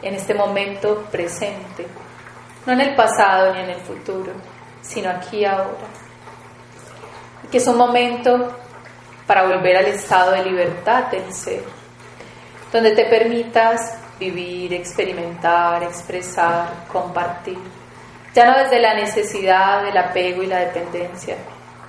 [0.01, 1.85] en este momento presente,
[2.65, 4.31] no en el pasado ni en el futuro,
[4.81, 5.87] sino aquí ahora.
[7.43, 8.57] Y que es un momento
[9.27, 11.63] para volver al estado de libertad del ser,
[12.71, 17.59] donde te permitas vivir, experimentar, expresar, compartir,
[18.37, 21.37] ya no desde la necesidad, del apego y la dependencia,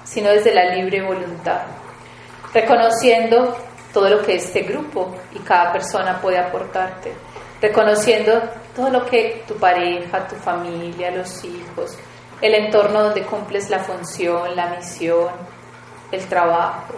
[0.03, 1.61] sino desde la libre voluntad,
[2.55, 3.55] reconociendo
[3.93, 7.13] todo lo que este grupo y cada persona puede aportarte,
[7.61, 8.41] reconociendo
[8.75, 11.99] todo lo que tu pareja, tu familia, los hijos,
[12.41, 15.29] el entorno donde cumples la función, la misión,
[16.11, 16.95] el trabajo,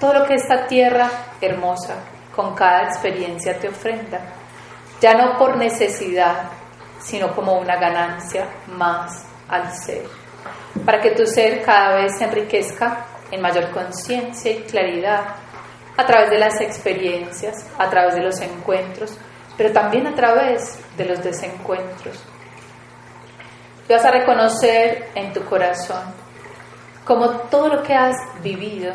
[0.00, 1.08] todo lo que esta tierra
[1.40, 1.98] hermosa
[2.34, 4.22] con cada experiencia te ofrenda,
[5.00, 6.50] ya no por necesidad,
[7.02, 10.04] sino como una ganancia más al ser,
[10.84, 15.34] para que tu ser cada vez se enriquezca en mayor conciencia y claridad
[15.96, 19.18] a través de las experiencias, a través de los encuentros,
[19.56, 22.18] pero también a través de los desencuentros.
[23.88, 26.02] Vas a reconocer en tu corazón
[27.04, 28.92] como todo lo que has vivido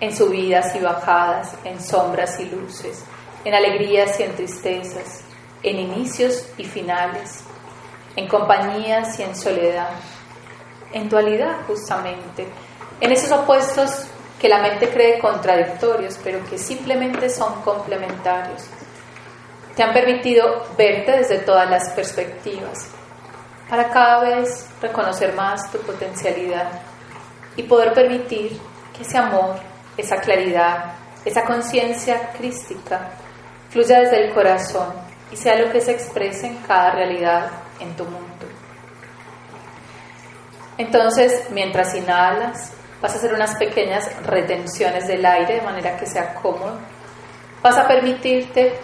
[0.00, 3.04] en subidas y bajadas, en sombras y luces,
[3.44, 5.24] en alegrías y en tristezas,
[5.62, 7.44] en inicios y finales,
[8.16, 9.90] en compañías y en soledad,
[10.92, 12.46] en dualidad justamente,
[13.00, 14.06] en esos opuestos
[14.40, 18.64] que la mente cree contradictorios, pero que simplemente son complementarios.
[19.74, 22.88] Te han permitido verte desde todas las perspectivas,
[23.68, 26.70] para cada vez reconocer más tu potencialidad
[27.56, 28.58] y poder permitir
[28.96, 29.56] que ese amor,
[29.96, 30.92] esa claridad,
[31.24, 33.10] esa conciencia crística
[33.70, 38.04] fluya desde el corazón y sea lo que se exprese en cada realidad en tu
[38.04, 38.46] mundo.
[40.76, 46.34] Entonces, mientras inhalas, vas a hacer unas pequeñas retenciones del aire de manera que sea
[46.34, 46.78] cómodo.
[47.62, 48.78] Vas a permitirte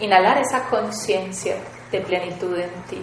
[0.00, 1.56] inhalar esa conciencia
[1.90, 3.02] de plenitud en ti,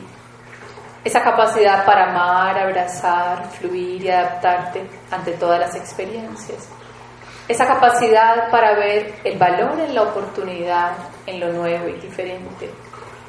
[1.03, 6.69] esa capacidad para amar, abrazar, fluir y adaptarte ante todas las experiencias
[7.47, 10.91] esa capacidad para ver el valor en la oportunidad,
[11.25, 12.69] en lo nuevo y diferente,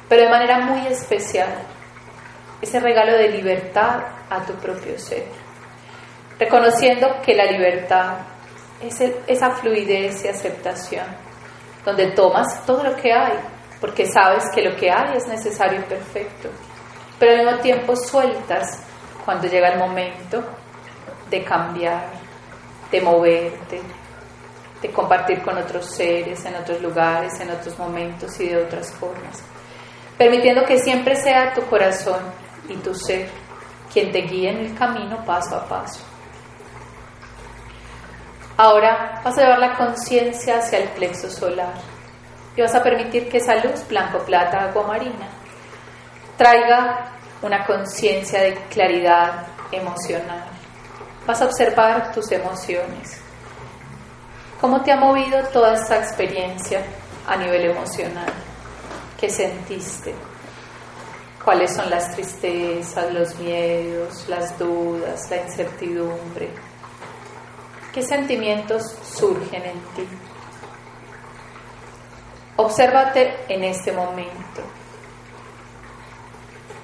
[0.07, 1.49] pero de manera muy especial,
[2.61, 3.99] ese regalo de libertad
[4.29, 5.25] a tu propio ser,
[6.39, 8.17] reconociendo que la libertad
[8.81, 11.05] es esa fluidez y aceptación,
[11.83, 13.37] donde tomas todo lo que hay,
[13.81, 16.49] porque sabes que lo que hay es necesario y perfecto,
[17.19, 18.81] pero al mismo tiempo sueltas
[19.25, 20.43] cuando llega el momento
[21.29, 22.05] de cambiar,
[22.91, 23.81] de moverte,
[24.81, 29.43] de compartir con otros seres, en otros lugares, en otros momentos y de otras formas,
[30.17, 32.21] permitiendo que siempre sea tu corazón
[32.67, 33.29] y tu ser
[33.91, 36.01] quien te guíe en el camino paso a paso.
[38.57, 41.73] Ahora vas a llevar la conciencia hacia el plexo solar
[42.55, 45.27] y vas a permitir que esa luz blanco, plata, agua marina
[46.37, 47.11] traiga
[47.41, 50.45] una conciencia de claridad emocional.
[51.25, 53.24] Vas a observar tus emociones
[54.61, 56.81] ¿Cómo te ha movido toda esta experiencia
[57.27, 58.31] a nivel emocional?
[59.19, 60.15] ¿Qué sentiste?
[61.43, 66.49] ¿Cuáles son las tristezas, los miedos, las dudas, la incertidumbre?
[67.93, 70.07] ¿Qué sentimientos surgen en ti?
[72.55, 74.61] Obsérvate en este momento,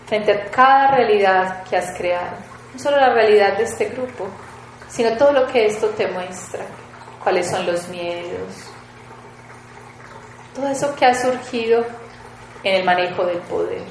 [0.06, 2.36] frente a cada realidad que has creado,
[2.74, 4.28] no solo la realidad de este grupo,
[4.90, 6.66] sino todo lo que esto te muestra
[7.24, 8.72] cuáles son los miedos,
[10.56, 11.86] todo eso que ha surgido
[12.64, 13.84] en el manejo del poder.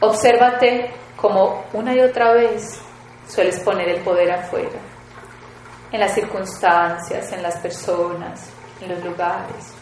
[0.00, 2.80] Obsérvate como una y otra vez
[3.28, 4.78] sueles poner el poder afuera,
[5.92, 8.48] en las circunstancias, en las personas,
[8.80, 9.72] en los lugares.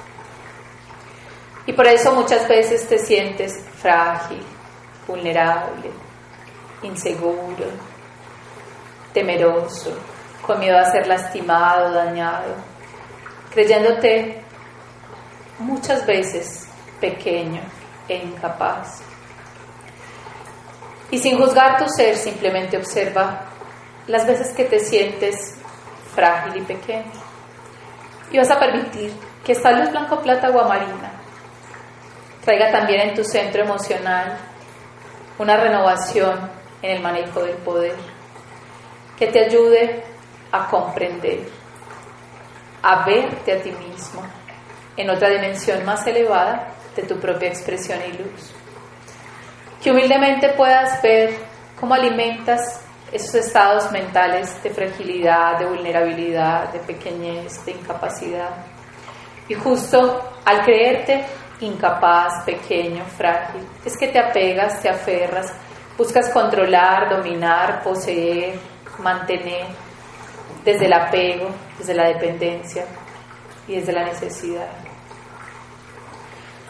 [1.67, 4.43] Y por eso muchas veces te sientes frágil,
[5.07, 5.91] vulnerable,
[6.83, 7.67] inseguro,
[9.13, 9.97] temeroso,
[10.47, 12.55] con miedo a ser lastimado, dañado,
[13.53, 14.43] creyéndote
[15.59, 16.69] muchas veces
[17.01, 17.61] pequeño
[18.09, 19.03] e incapaz.
[21.11, 23.43] Y sin juzgar tu ser, simplemente observa
[24.07, 25.55] las veces que te sientes
[26.15, 27.13] frágil y pequeño.
[28.31, 29.13] Y vas a permitir
[29.45, 31.13] que esta luz blanco plata aguamarina
[32.45, 34.37] traiga también en tu centro emocional
[35.39, 37.95] una renovación en el manejo del poder,
[39.19, 40.03] que te ayude
[40.53, 41.49] a comprender,
[42.83, 44.23] a verte a ti mismo
[44.97, 48.53] en otra dimensión más elevada de tu propia expresión y luz.
[49.83, 51.35] Que humildemente puedas ver
[51.81, 58.51] cómo alimentas esos estados mentales de fragilidad, de vulnerabilidad, de pequeñez, de incapacidad.
[59.49, 61.25] Y justo al creerte
[61.61, 65.53] incapaz, pequeño, frágil, es que te apegas, te aferras,
[65.97, 68.59] buscas controlar, dominar, poseer,
[68.99, 69.67] mantener
[70.65, 72.85] desde el apego, desde la dependencia
[73.67, 74.69] y desde la necesidad.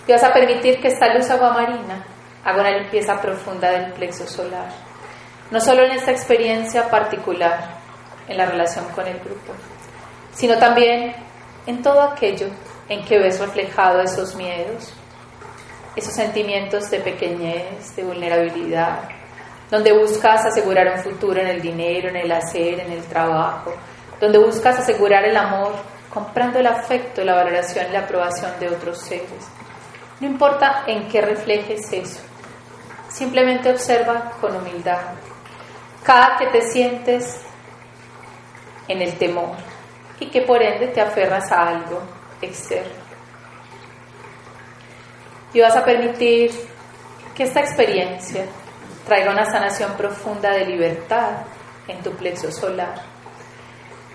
[0.07, 2.05] Y vas a permitir que esta luz aguamarina
[2.45, 4.69] haga una limpieza profunda del plexo solar,
[5.51, 7.83] no solo en esta experiencia particular,
[8.29, 9.53] en la relación con el grupo,
[10.33, 11.15] sino también
[11.67, 12.49] en todo aquello
[12.89, 14.93] en que ves reflejado esos miedos,
[15.95, 19.09] esos sentimientos de pequeñez, de vulnerabilidad,
[19.73, 23.73] donde buscas asegurar un futuro en el dinero, en el hacer, en el trabajo,
[24.21, 25.73] donde buscas asegurar el amor
[26.13, 29.49] comprando el afecto, la valoración y la aprobación de otros seres.
[30.21, 32.21] No importa en qué reflejes eso,
[33.09, 35.01] simplemente observa con humildad.
[36.03, 37.41] Cada que te sientes
[38.89, 39.57] en el temor
[40.21, 42.03] y que por ende te aferras a algo
[42.43, 42.93] externo.
[45.55, 46.51] Y vas a permitir
[47.35, 48.45] que esta experiencia
[49.07, 51.45] traiga una sanación profunda de libertad
[51.89, 52.95] en tu plexo solar,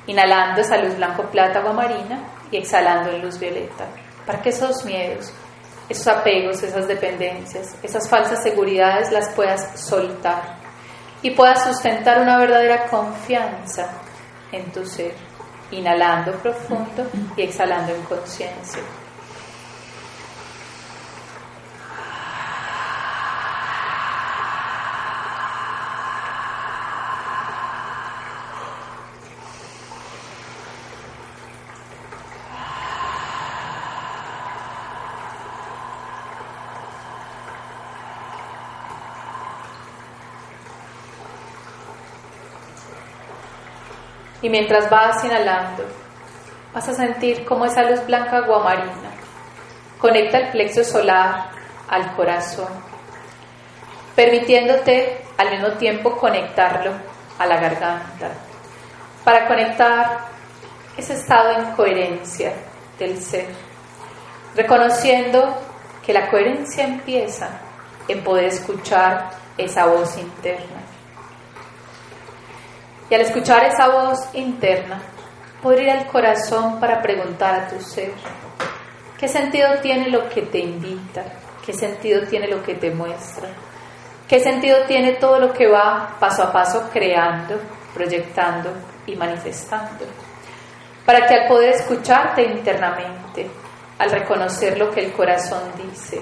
[0.07, 3.85] inhalando esa luz blanco-plata marina y exhalando en luz violeta,
[4.25, 5.33] para que esos miedos,
[5.89, 10.57] esos apegos, esas dependencias, esas falsas seguridades las puedas soltar
[11.21, 13.89] y puedas sustentar una verdadera confianza
[14.51, 15.13] en tu ser,
[15.71, 18.81] inhalando profundo y exhalando en conciencia.
[44.47, 45.83] Y mientras vas inhalando,
[46.73, 49.11] vas a sentir cómo esa luz blanca aguamarina
[49.99, 51.49] conecta el plexo solar
[51.89, 52.69] al corazón,
[54.15, 56.93] permitiéndote al mismo tiempo conectarlo
[57.37, 58.29] a la garganta,
[59.25, 60.19] para conectar
[60.95, 62.53] ese estado en coherencia
[62.97, 63.47] del ser,
[64.55, 65.57] reconociendo
[66.05, 67.49] que la coherencia empieza
[68.07, 70.86] en poder escuchar esa voz interna
[73.09, 75.01] y al escuchar esa voz interna,
[75.61, 78.11] poder al corazón para preguntar a tu ser,
[79.17, 81.23] ¿qué sentido tiene lo que te invita?
[81.65, 83.49] ¿Qué sentido tiene lo que te muestra?
[84.27, 87.59] ¿Qué sentido tiene todo lo que va paso a paso creando,
[87.93, 88.71] proyectando
[89.05, 90.05] y manifestando?
[91.05, 93.49] Para que al poder escucharte internamente,
[93.97, 96.21] al reconocer lo que el corazón dice,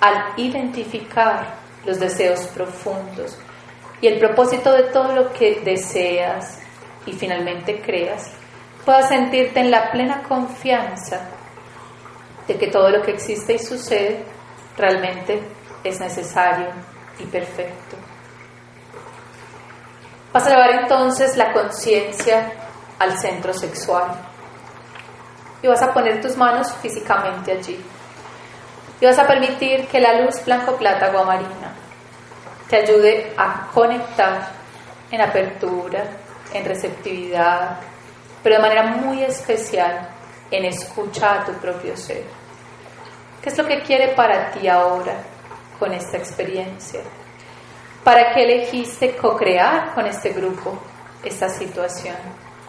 [0.00, 1.54] al identificar
[1.84, 3.38] los deseos profundos,
[4.00, 6.58] y el propósito de todo lo que deseas
[7.06, 8.30] y finalmente creas,
[8.84, 11.28] puedas sentirte en la plena confianza
[12.46, 14.24] de que todo lo que existe y sucede
[14.76, 15.42] realmente
[15.84, 16.68] es necesario
[17.18, 17.96] y perfecto.
[20.32, 22.52] Vas a llevar entonces la conciencia
[22.98, 24.06] al centro sexual
[25.62, 27.78] y vas a poner tus manos físicamente allí
[29.00, 31.79] y vas a permitir que la luz blanco-plata aguamarina
[32.70, 34.48] te ayude a conectar
[35.10, 36.04] en apertura,
[36.54, 37.78] en receptividad,
[38.42, 40.08] pero de manera muy especial
[40.50, 42.24] en escucha a tu propio ser.
[43.42, 45.14] ¿Qué es lo que quiere para ti ahora
[45.78, 47.00] con esta experiencia?
[48.04, 50.78] ¿Para qué elegiste co-crear con este grupo
[51.24, 52.16] esta situación?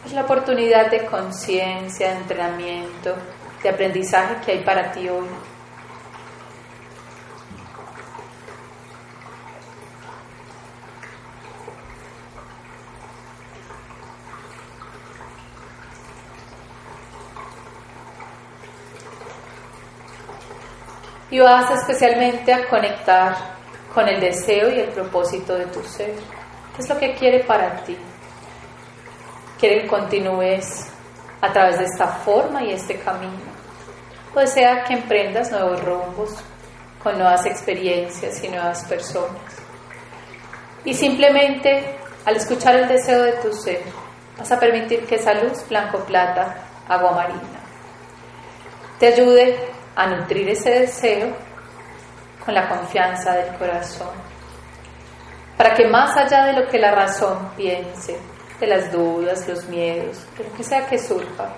[0.06, 3.16] Es la oportunidad de conciencia, de entrenamiento,
[3.62, 5.28] de aprendizaje que hay para ti hoy.
[21.32, 23.36] Y vas especialmente a conectar
[23.94, 26.14] con el deseo y el propósito de tu ser.
[26.76, 27.98] ¿Qué es lo que quiere para ti?
[29.60, 30.92] Quiere que continúes
[31.42, 33.52] a través de esta forma y este camino.
[34.36, 36.36] O desea que emprendas nuevos rumbos
[37.02, 39.42] con nuevas experiencias y nuevas personas.
[40.84, 43.82] Y simplemente al escuchar el deseo de tu ser,
[44.38, 46.56] vas a permitir que esa luz blanco-plata,
[46.88, 47.60] agua marina,
[49.00, 49.58] te ayude
[49.96, 51.36] a nutrir ese deseo
[52.44, 54.10] con la confianza del corazón,
[55.58, 58.18] para que más allá de lo que la razón piense,
[58.60, 61.50] de las dudas, los miedos, de lo que sea que surja,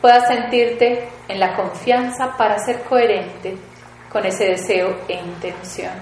[0.00, 3.56] puedas sentirte en la confianza para ser coherente
[4.10, 5.92] con ese deseo e intención.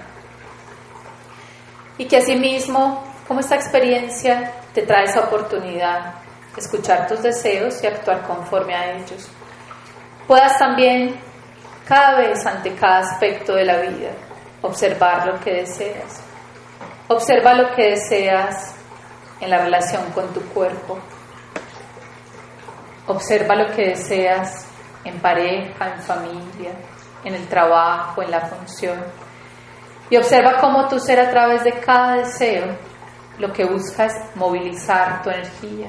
[1.99, 6.15] Y que asimismo, como esta experiencia te trae esa oportunidad
[6.55, 9.29] de escuchar tus deseos y actuar conforme a ellos,
[10.27, 11.19] puedas también
[11.87, 14.11] cada vez ante cada aspecto de la vida
[14.63, 16.23] observar lo que deseas.
[17.09, 18.75] Observa lo que deseas
[19.41, 20.99] en la relación con tu cuerpo.
[23.07, 24.67] Observa lo que deseas
[25.05, 26.73] en pareja, en familia,
[27.25, 29.05] en el trabajo, en la función.
[30.11, 32.77] Y observa cómo tu ser a través de cada deseo
[33.39, 35.89] lo que busca es movilizar tu energía,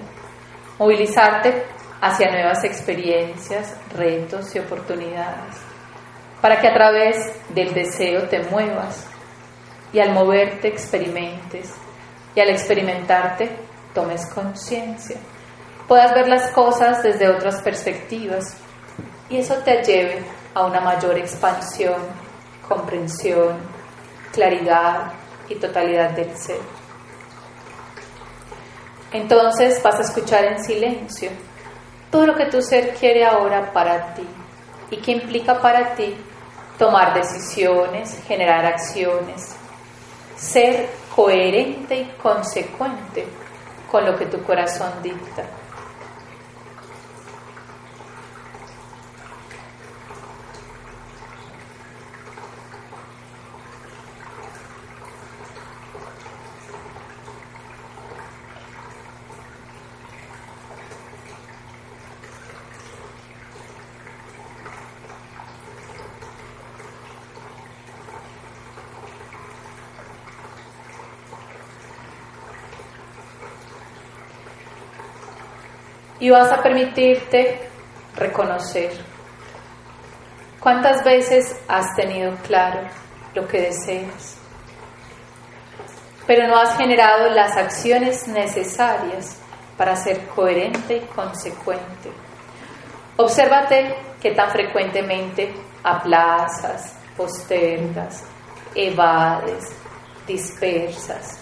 [0.77, 1.65] movilizarte
[2.01, 5.66] hacia nuevas experiencias, retos y oportunidades,
[6.41, 7.17] para que a través
[7.49, 9.07] del deseo te muevas
[9.91, 11.73] y al moverte experimentes
[12.35, 13.49] y al experimentarte
[13.93, 15.17] tomes conciencia,
[15.87, 18.57] puedas ver las cosas desde otras perspectivas
[19.29, 20.23] y eso te lleve
[20.53, 22.01] a una mayor expansión,
[22.67, 23.57] comprensión,
[24.31, 25.13] claridad
[25.49, 26.59] y totalidad del ser.
[29.11, 31.31] Entonces vas a escuchar en silencio
[32.11, 34.27] todo lo que tu ser quiere ahora para ti
[34.91, 36.15] y que implica para ti
[36.77, 39.55] tomar decisiones, generar acciones,
[40.35, 43.27] ser coherente y consecuente
[43.89, 45.43] con lo que tu corazón dicta.
[76.19, 77.59] Y vas a permitirte
[78.15, 78.91] reconocer
[80.59, 82.81] cuántas veces has tenido claro
[83.33, 84.37] lo que deseas,
[86.25, 89.37] pero no has generado las acciones necesarias
[89.77, 92.11] para ser coherente y consecuente.
[93.17, 95.53] Obsérvate que tan frecuentemente
[95.83, 98.23] aplazas, postergas,
[98.75, 99.63] evades,
[100.27, 101.39] dispersas.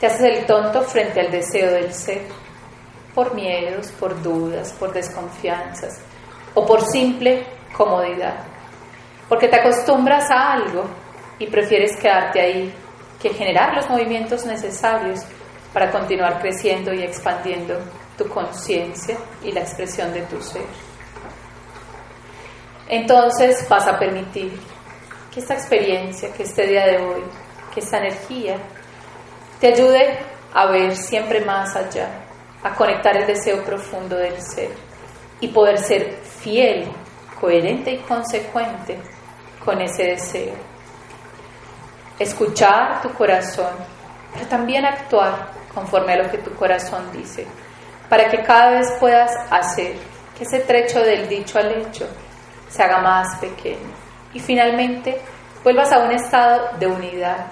[0.00, 2.22] Te haces el tonto frente al deseo del ser
[3.14, 6.00] por miedos, por dudas, por desconfianzas
[6.54, 7.46] o por simple
[7.76, 8.44] comodidad.
[9.28, 10.84] Porque te acostumbras a algo
[11.38, 12.74] y prefieres quedarte ahí
[13.20, 15.20] que generar los movimientos necesarios
[15.72, 17.78] para continuar creciendo y expandiendo
[18.18, 20.66] tu conciencia y la expresión de tu ser.
[22.88, 24.52] Entonces vas a permitir
[25.32, 27.22] que esta experiencia, que este día de hoy,
[27.72, 28.56] que esta energía,
[29.60, 30.18] te ayude
[30.52, 32.21] a ver siempre más allá,
[32.62, 34.70] a conectar el deseo profundo del ser
[35.40, 36.90] y poder ser fiel,
[37.40, 38.98] coherente y consecuente
[39.64, 40.54] con ese deseo.
[42.18, 43.72] Escuchar tu corazón,
[44.32, 47.46] pero también actuar conforme a lo que tu corazón dice,
[48.08, 49.96] para que cada vez puedas hacer
[50.36, 52.06] que ese trecho del dicho al hecho
[52.68, 53.90] se haga más pequeño
[54.34, 55.20] y finalmente
[55.64, 57.46] vuelvas a un estado de unidad,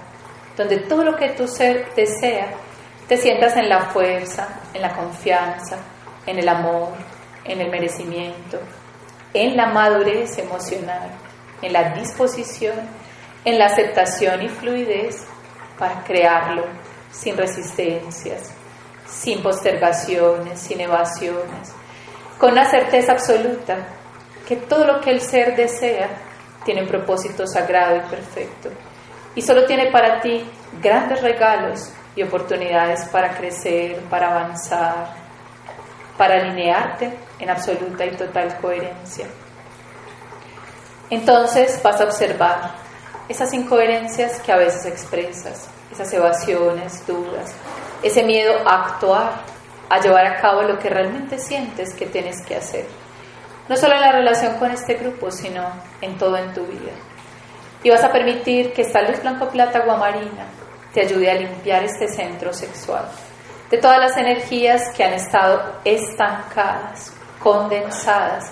[0.55, 2.53] donde todo lo que tu ser desea
[3.11, 5.75] te sientas en la fuerza, en la confianza,
[6.25, 6.93] en el amor,
[7.43, 8.57] en el merecimiento,
[9.33, 11.09] en la madurez emocional,
[11.61, 12.73] en la disposición,
[13.43, 15.25] en la aceptación y fluidez
[15.77, 16.63] para crearlo
[17.11, 18.53] sin resistencias,
[19.05, 21.73] sin postergaciones, sin evasiones,
[22.37, 23.89] con la certeza absoluta
[24.47, 26.07] que todo lo que el ser desea
[26.63, 28.69] tiene un propósito sagrado y perfecto.
[29.35, 30.49] Y solo tiene para ti
[30.81, 35.07] grandes regalos y oportunidades para crecer, para avanzar,
[36.17, 39.27] para alinearte en absoluta y total coherencia.
[41.09, 42.71] Entonces vas a observar
[43.27, 47.53] esas incoherencias que a veces expresas, esas evasiones, dudas,
[48.03, 49.31] ese miedo a actuar,
[49.89, 52.85] a llevar a cabo lo que realmente sientes que tienes que hacer.
[53.67, 55.65] No solo en la relación con este grupo, sino
[56.01, 56.91] en todo en tu vida.
[57.83, 60.60] Y vas a permitir que esta luz blanco-plata guamarina
[60.93, 63.05] te ayude a limpiar este centro sexual
[63.71, 68.51] de todas las energías que han estado estancadas, condensadas,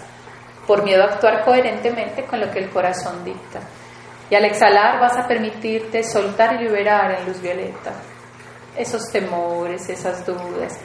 [0.65, 3.59] por miedo a actuar coherentemente con lo que el corazón dicta.
[4.29, 7.91] Y al exhalar vas a permitirte soltar y liberar en luz violeta
[8.77, 10.79] esos temores, esas dudas,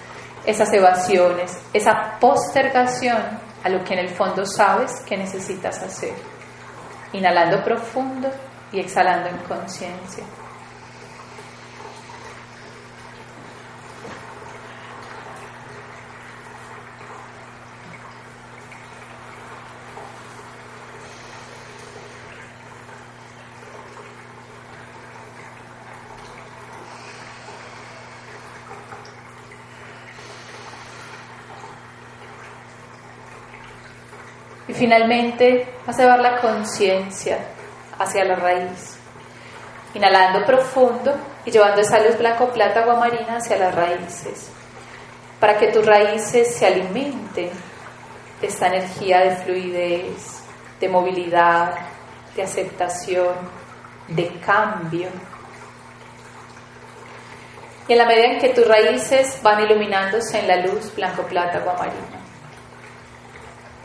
[0.44, 3.22] esas evasiones, esa postergación
[3.62, 6.14] a lo que en el fondo sabes que necesitas hacer.
[7.12, 8.28] Inhalando profundo
[8.72, 10.24] y exhalando en conciencia.
[34.84, 37.38] Finalmente vas a llevar la conciencia
[37.98, 38.98] hacia la raíz.
[39.94, 41.14] Inhalando profundo
[41.46, 44.50] y llevando esa luz blanco, plata, agua marina hacia las raíces.
[45.40, 47.48] Para que tus raíces se alimenten
[48.42, 50.42] de esta energía de fluidez,
[50.78, 51.72] de movilidad,
[52.36, 53.34] de aceptación,
[54.08, 55.08] de cambio.
[57.88, 61.56] Y en la medida en que tus raíces van iluminándose en la luz blanco, plata,
[61.58, 62.23] agua marina,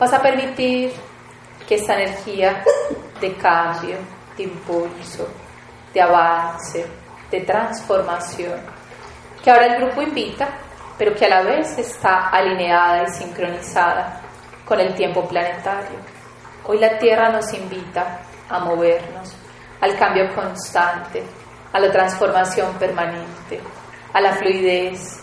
[0.00, 0.92] vas a permitir
[1.68, 2.64] que esta energía
[3.20, 3.98] de cambio,
[4.34, 5.28] de impulso,
[5.92, 6.86] de avance,
[7.30, 8.58] de transformación,
[9.44, 10.48] que ahora el grupo invita,
[10.96, 14.22] pero que a la vez está alineada y sincronizada
[14.64, 15.98] con el tiempo planetario.
[16.66, 19.36] Hoy la Tierra nos invita a movernos
[19.82, 21.22] al cambio constante,
[21.74, 23.60] a la transformación permanente,
[24.14, 25.20] a la fluidez,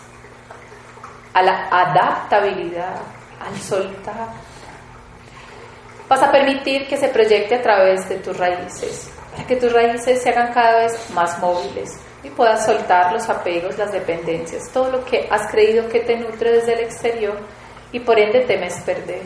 [1.34, 3.00] a la adaptabilidad,
[3.40, 4.47] al soltar
[6.08, 10.22] Vas a permitir que se proyecte a través de tus raíces, para que tus raíces
[10.22, 11.90] se hagan cada vez más móviles
[12.22, 16.52] y puedas soltar los apegos, las dependencias, todo lo que has creído que te nutre
[16.52, 17.38] desde el exterior
[17.92, 19.20] y por ende temes perder.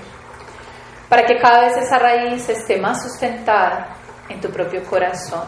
[1.09, 3.97] Para que cada vez esa raíz esté más sustentada
[4.29, 5.45] en tu propio corazón,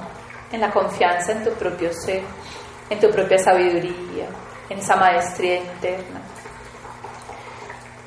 [0.53, 2.23] en la confianza en tu propio ser,
[2.91, 4.27] en tu propia sabiduría,
[4.69, 6.21] en esa maestría interna.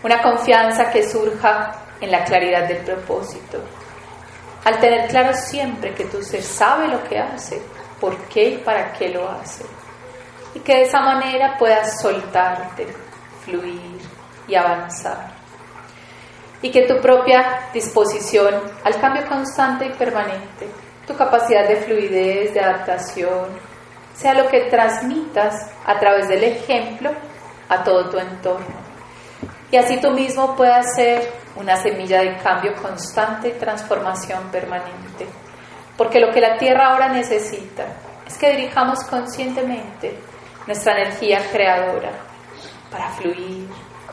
[0.01, 3.60] Una confianza que surja en la claridad del propósito.
[4.66, 7.62] Al tener claro siempre que tu ser sabe lo que hace,
[8.00, 9.66] por qué y para qué lo hace.
[10.54, 12.88] Y que de esa manera puedas soltarte,
[13.45, 14.00] fluir
[14.48, 15.32] y avanzar.
[16.62, 20.68] Y que tu propia disposición al cambio constante y permanente,
[21.06, 23.48] tu capacidad de fluidez, de adaptación,
[24.16, 27.12] sea lo que transmitas a través del ejemplo
[27.70, 28.87] a todo tu entorno.
[29.72, 35.28] Y así tú mismo puedas ser una semilla de cambio constante y transformación permanente.
[35.97, 37.86] Porque lo que la Tierra ahora necesita
[38.26, 40.18] es que dirijamos conscientemente
[40.65, 42.11] nuestra energía creadora
[42.91, 43.68] para fluir,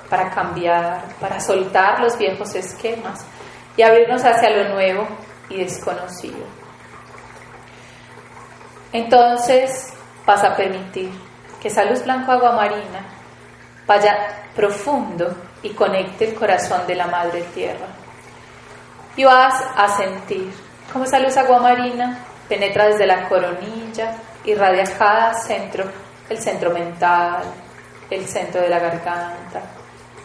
[0.08, 3.24] para cambiar, para soltar los viejos esquemas
[3.76, 5.06] y abrirnos hacia lo nuevo
[5.48, 6.46] y desconocido.
[8.92, 9.92] Entonces
[10.24, 11.10] vas a permitir
[11.60, 13.13] que esa luz blanco agua marina
[13.86, 17.86] vaya profundo y conecte el corazón de la Madre Tierra.
[19.16, 20.52] Y vas a sentir
[20.92, 22.18] cómo esa luz aguamarina
[22.48, 25.84] penetra desde la coronilla, irradia cada centro,
[26.28, 27.42] el centro mental,
[28.10, 29.62] el centro de la garganta,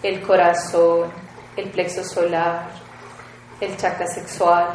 [0.04, 1.12] el corazón,
[1.56, 2.68] el plexo solar,
[3.60, 4.68] el chakra sexual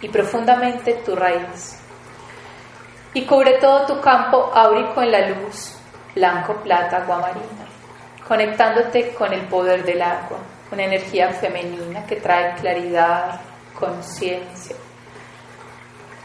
[0.00, 1.78] y profundamente tu raíz.
[3.12, 5.69] Y cubre todo tu campo áurico en la luz,
[6.14, 7.70] blanco, plata, aguamarina
[8.30, 10.38] conectándote con el poder del agua,
[10.70, 13.40] una energía femenina que trae claridad,
[13.74, 14.76] conciencia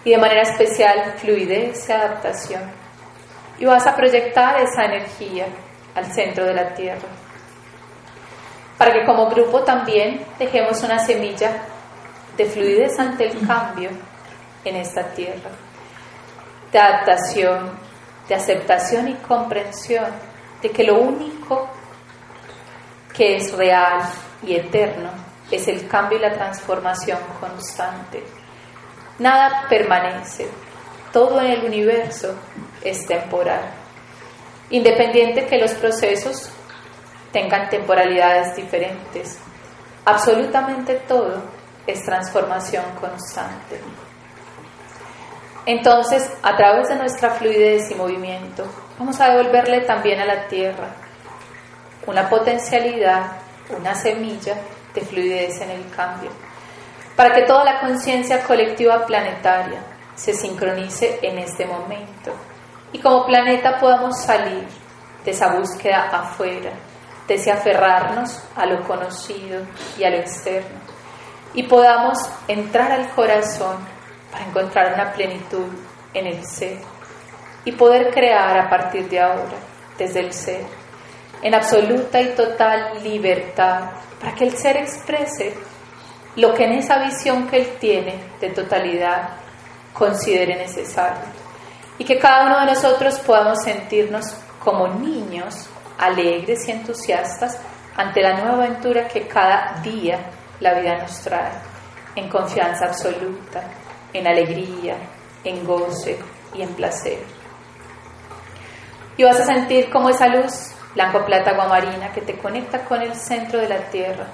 [0.03, 2.61] y de manera especial fluidez y adaptación.
[3.57, 5.47] Y vas a proyectar esa energía
[5.95, 7.07] al centro de la Tierra,
[8.77, 11.63] para que como grupo también dejemos una semilla
[12.37, 13.89] de fluidez ante el cambio
[14.63, 15.49] en esta Tierra,
[16.71, 17.71] de adaptación,
[18.27, 20.05] de aceptación y comprensión
[20.61, 21.69] de que lo único
[23.15, 24.01] que es real
[24.43, 25.09] y eterno,
[25.51, 28.23] es el cambio y la transformación constante.
[29.19, 30.47] Nada permanece,
[31.13, 32.35] todo en el universo
[32.83, 33.61] es temporal.
[34.69, 36.49] Independiente que los procesos
[37.31, 39.37] tengan temporalidades diferentes,
[40.03, 41.43] absolutamente todo
[41.87, 43.79] es transformación constante.
[45.65, 48.65] Entonces, a través de nuestra fluidez y movimiento,
[48.99, 50.89] vamos a devolverle también a la tierra
[52.05, 53.31] una potencialidad,
[53.75, 54.55] una semilla
[54.93, 56.29] de fluidez en el cambio,
[57.15, 59.79] para que toda la conciencia colectiva planetaria
[60.13, 62.31] se sincronice en este momento
[62.91, 64.67] y como planeta podamos salir
[65.23, 66.71] de esa búsqueda afuera,
[67.27, 69.63] de ese aferrarnos a lo conocido
[69.97, 70.79] y a lo externo
[71.55, 73.94] y podamos entrar al corazón
[74.35, 75.67] para encontrar una plenitud
[76.13, 76.77] en el ser
[77.63, 79.55] y poder crear a partir de ahora,
[79.97, 80.65] desde el ser
[81.41, 85.53] en absoluta y total libertad, para que el ser exprese
[86.35, 89.29] lo que en esa visión que él tiene de totalidad
[89.93, 91.23] considere necesario.
[91.97, 97.57] Y que cada uno de nosotros podamos sentirnos como niños alegres y entusiastas
[97.95, 100.19] ante la nueva aventura que cada día
[100.59, 101.53] la vida nos trae,
[102.15, 103.63] en confianza absoluta,
[104.17, 104.95] en alegría,
[105.43, 106.17] en goce
[106.53, 107.19] y en placer.
[109.17, 113.13] Y vas a sentir como esa luz blanco, plata, aguamarina que te conecta con el
[113.15, 114.27] centro de la tierra,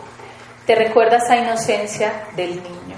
[0.65, 2.95] te recuerda esa inocencia del niño,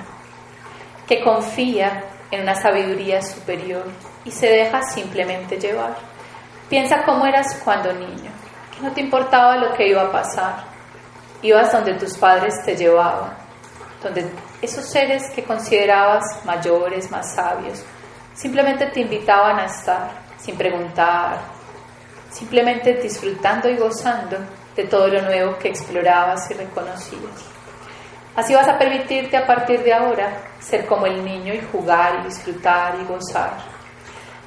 [1.08, 3.86] que confía en una sabiduría superior
[4.26, 5.96] y se deja simplemente llevar.
[6.70, 8.32] Piensa cómo eras cuando niño,
[8.76, 10.66] que no te importaba lo que iba a pasar.
[11.42, 13.34] Ibas donde tus padres te llevaban,
[14.02, 14.30] donde
[14.64, 17.84] esos seres que considerabas mayores, más sabios,
[18.34, 21.40] simplemente te invitaban a estar, sin preguntar,
[22.32, 24.38] simplemente disfrutando y gozando
[24.76, 27.54] de todo lo nuevo que explorabas y reconocías.
[28.36, 32.28] Así vas a permitirte a partir de ahora ser como el niño y jugar y
[32.28, 33.52] disfrutar y gozar.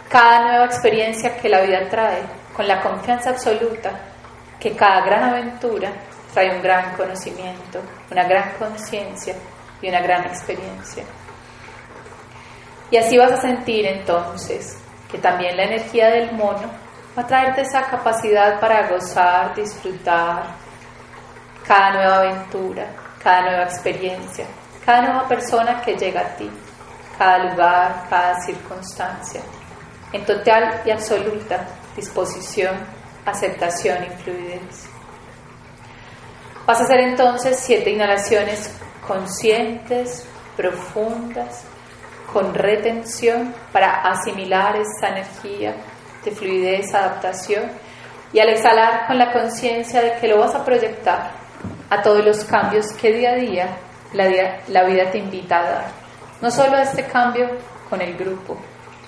[0.09, 2.23] Cada nueva experiencia que la vida trae,
[2.55, 3.91] con la confianza absoluta
[4.59, 5.93] que cada gran aventura
[6.33, 9.35] trae un gran conocimiento, una gran conciencia
[9.83, 11.05] y una gran experiencia.
[12.91, 14.79] Y así vas a sentir entonces
[15.11, 16.71] que también la energía del mono
[17.17, 20.45] va a traerte esa capacidad para gozar, disfrutar
[21.67, 22.87] cada nueva aventura,
[23.23, 24.47] cada nueva experiencia,
[24.85, 26.49] cada nueva persona que llega a ti,
[27.19, 29.41] cada lugar, cada circunstancia,
[30.13, 31.67] en total y absoluta
[31.97, 32.77] disposición,
[33.25, 34.89] aceptación y fluidez.
[36.67, 38.71] Vas a hacer entonces siete inhalaciones
[39.07, 40.27] conscientes,
[40.57, 41.65] profundas,
[42.33, 45.75] con retención para asimilar esa energía
[46.25, 47.71] de fluidez, adaptación
[48.33, 51.31] y al exhalar con la conciencia de que lo vas a proyectar
[51.89, 53.77] a todos los cambios que día a día
[54.13, 55.85] la, vida te invita a dar.
[56.41, 57.49] No solo a este cambio
[57.89, 58.57] con el grupo,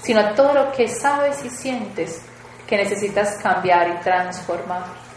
[0.00, 2.22] sino a todo lo que sabes y sientes
[2.66, 5.07] que necesitas cambiar y transformar.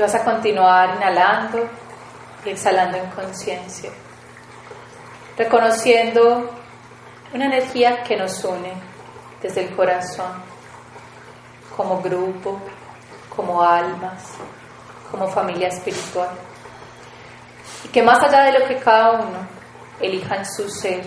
[0.00, 1.68] Y vas a continuar inhalando
[2.42, 3.90] y exhalando en conciencia,
[5.36, 6.54] reconociendo
[7.34, 8.72] una energía que nos une
[9.42, 10.32] desde el corazón,
[11.76, 12.58] como grupo,
[13.36, 14.22] como almas,
[15.10, 16.30] como familia espiritual.
[17.84, 19.46] Y que más allá de lo que cada uno
[20.00, 21.04] elija en su ser,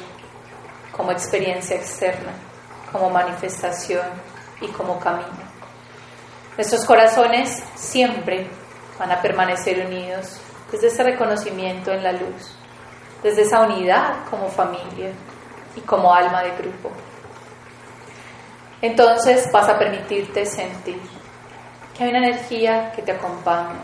[0.91, 2.33] como experiencia externa,
[2.91, 4.05] como manifestación
[4.61, 5.51] y como camino.
[6.55, 8.61] Nuestros corazones siempre
[8.99, 10.39] van a permanecer unidos
[10.71, 12.55] desde ese reconocimiento en la luz,
[13.21, 15.11] desde esa unidad como familia
[15.75, 16.91] y como alma de grupo.
[18.81, 20.99] Entonces vas a permitirte sentir
[21.95, 23.79] que hay una energía que te acompaña,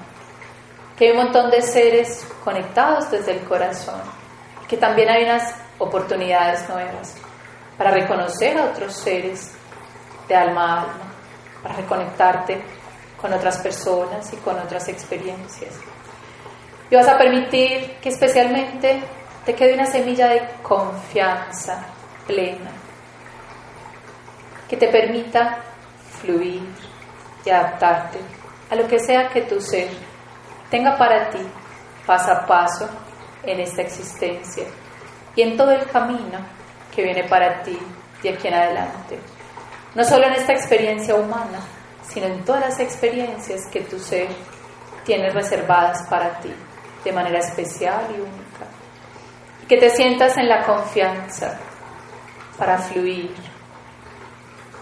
[0.98, 4.02] que hay un montón de seres conectados desde el corazón,
[4.68, 7.16] que también hay unas oportunidades nuevas
[7.78, 9.54] para reconocer a otros seres
[10.28, 11.14] de alma a alma,
[11.64, 12.62] para reconectarte
[13.22, 15.80] con otras personas y con otras experiencias.
[16.90, 19.02] Y vas a permitir que especialmente
[19.46, 21.86] te quede una semilla de confianza
[22.26, 22.72] plena
[24.68, 25.58] que te permita
[26.22, 26.62] fluir
[27.44, 28.20] y adaptarte
[28.70, 29.90] a lo que sea que tu ser
[30.70, 31.40] tenga para ti
[32.06, 32.88] paso a paso
[33.44, 34.66] en esta existencia
[35.36, 36.40] y en todo el camino
[36.94, 37.78] que viene para ti
[38.22, 39.20] de aquí en adelante.
[39.96, 41.60] No solo en esta experiencia humana,
[42.12, 44.28] sino en todas las experiencias que tu ser
[45.06, 46.54] tiene reservadas para ti
[47.04, 48.66] de manera especial y única.
[49.68, 51.60] Que te sientas en la confianza
[52.58, 53.34] para fluir,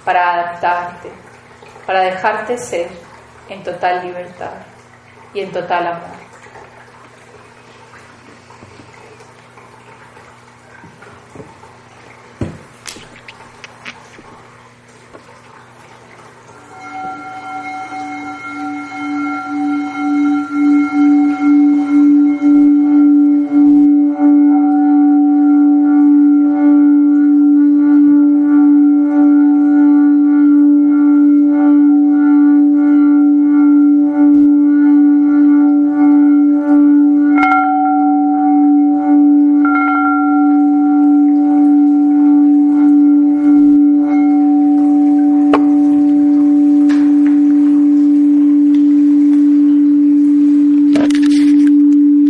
[0.03, 1.11] para adaptarte,
[1.85, 2.89] para dejarte ser
[3.49, 4.53] en total libertad
[5.33, 6.16] y en total amor.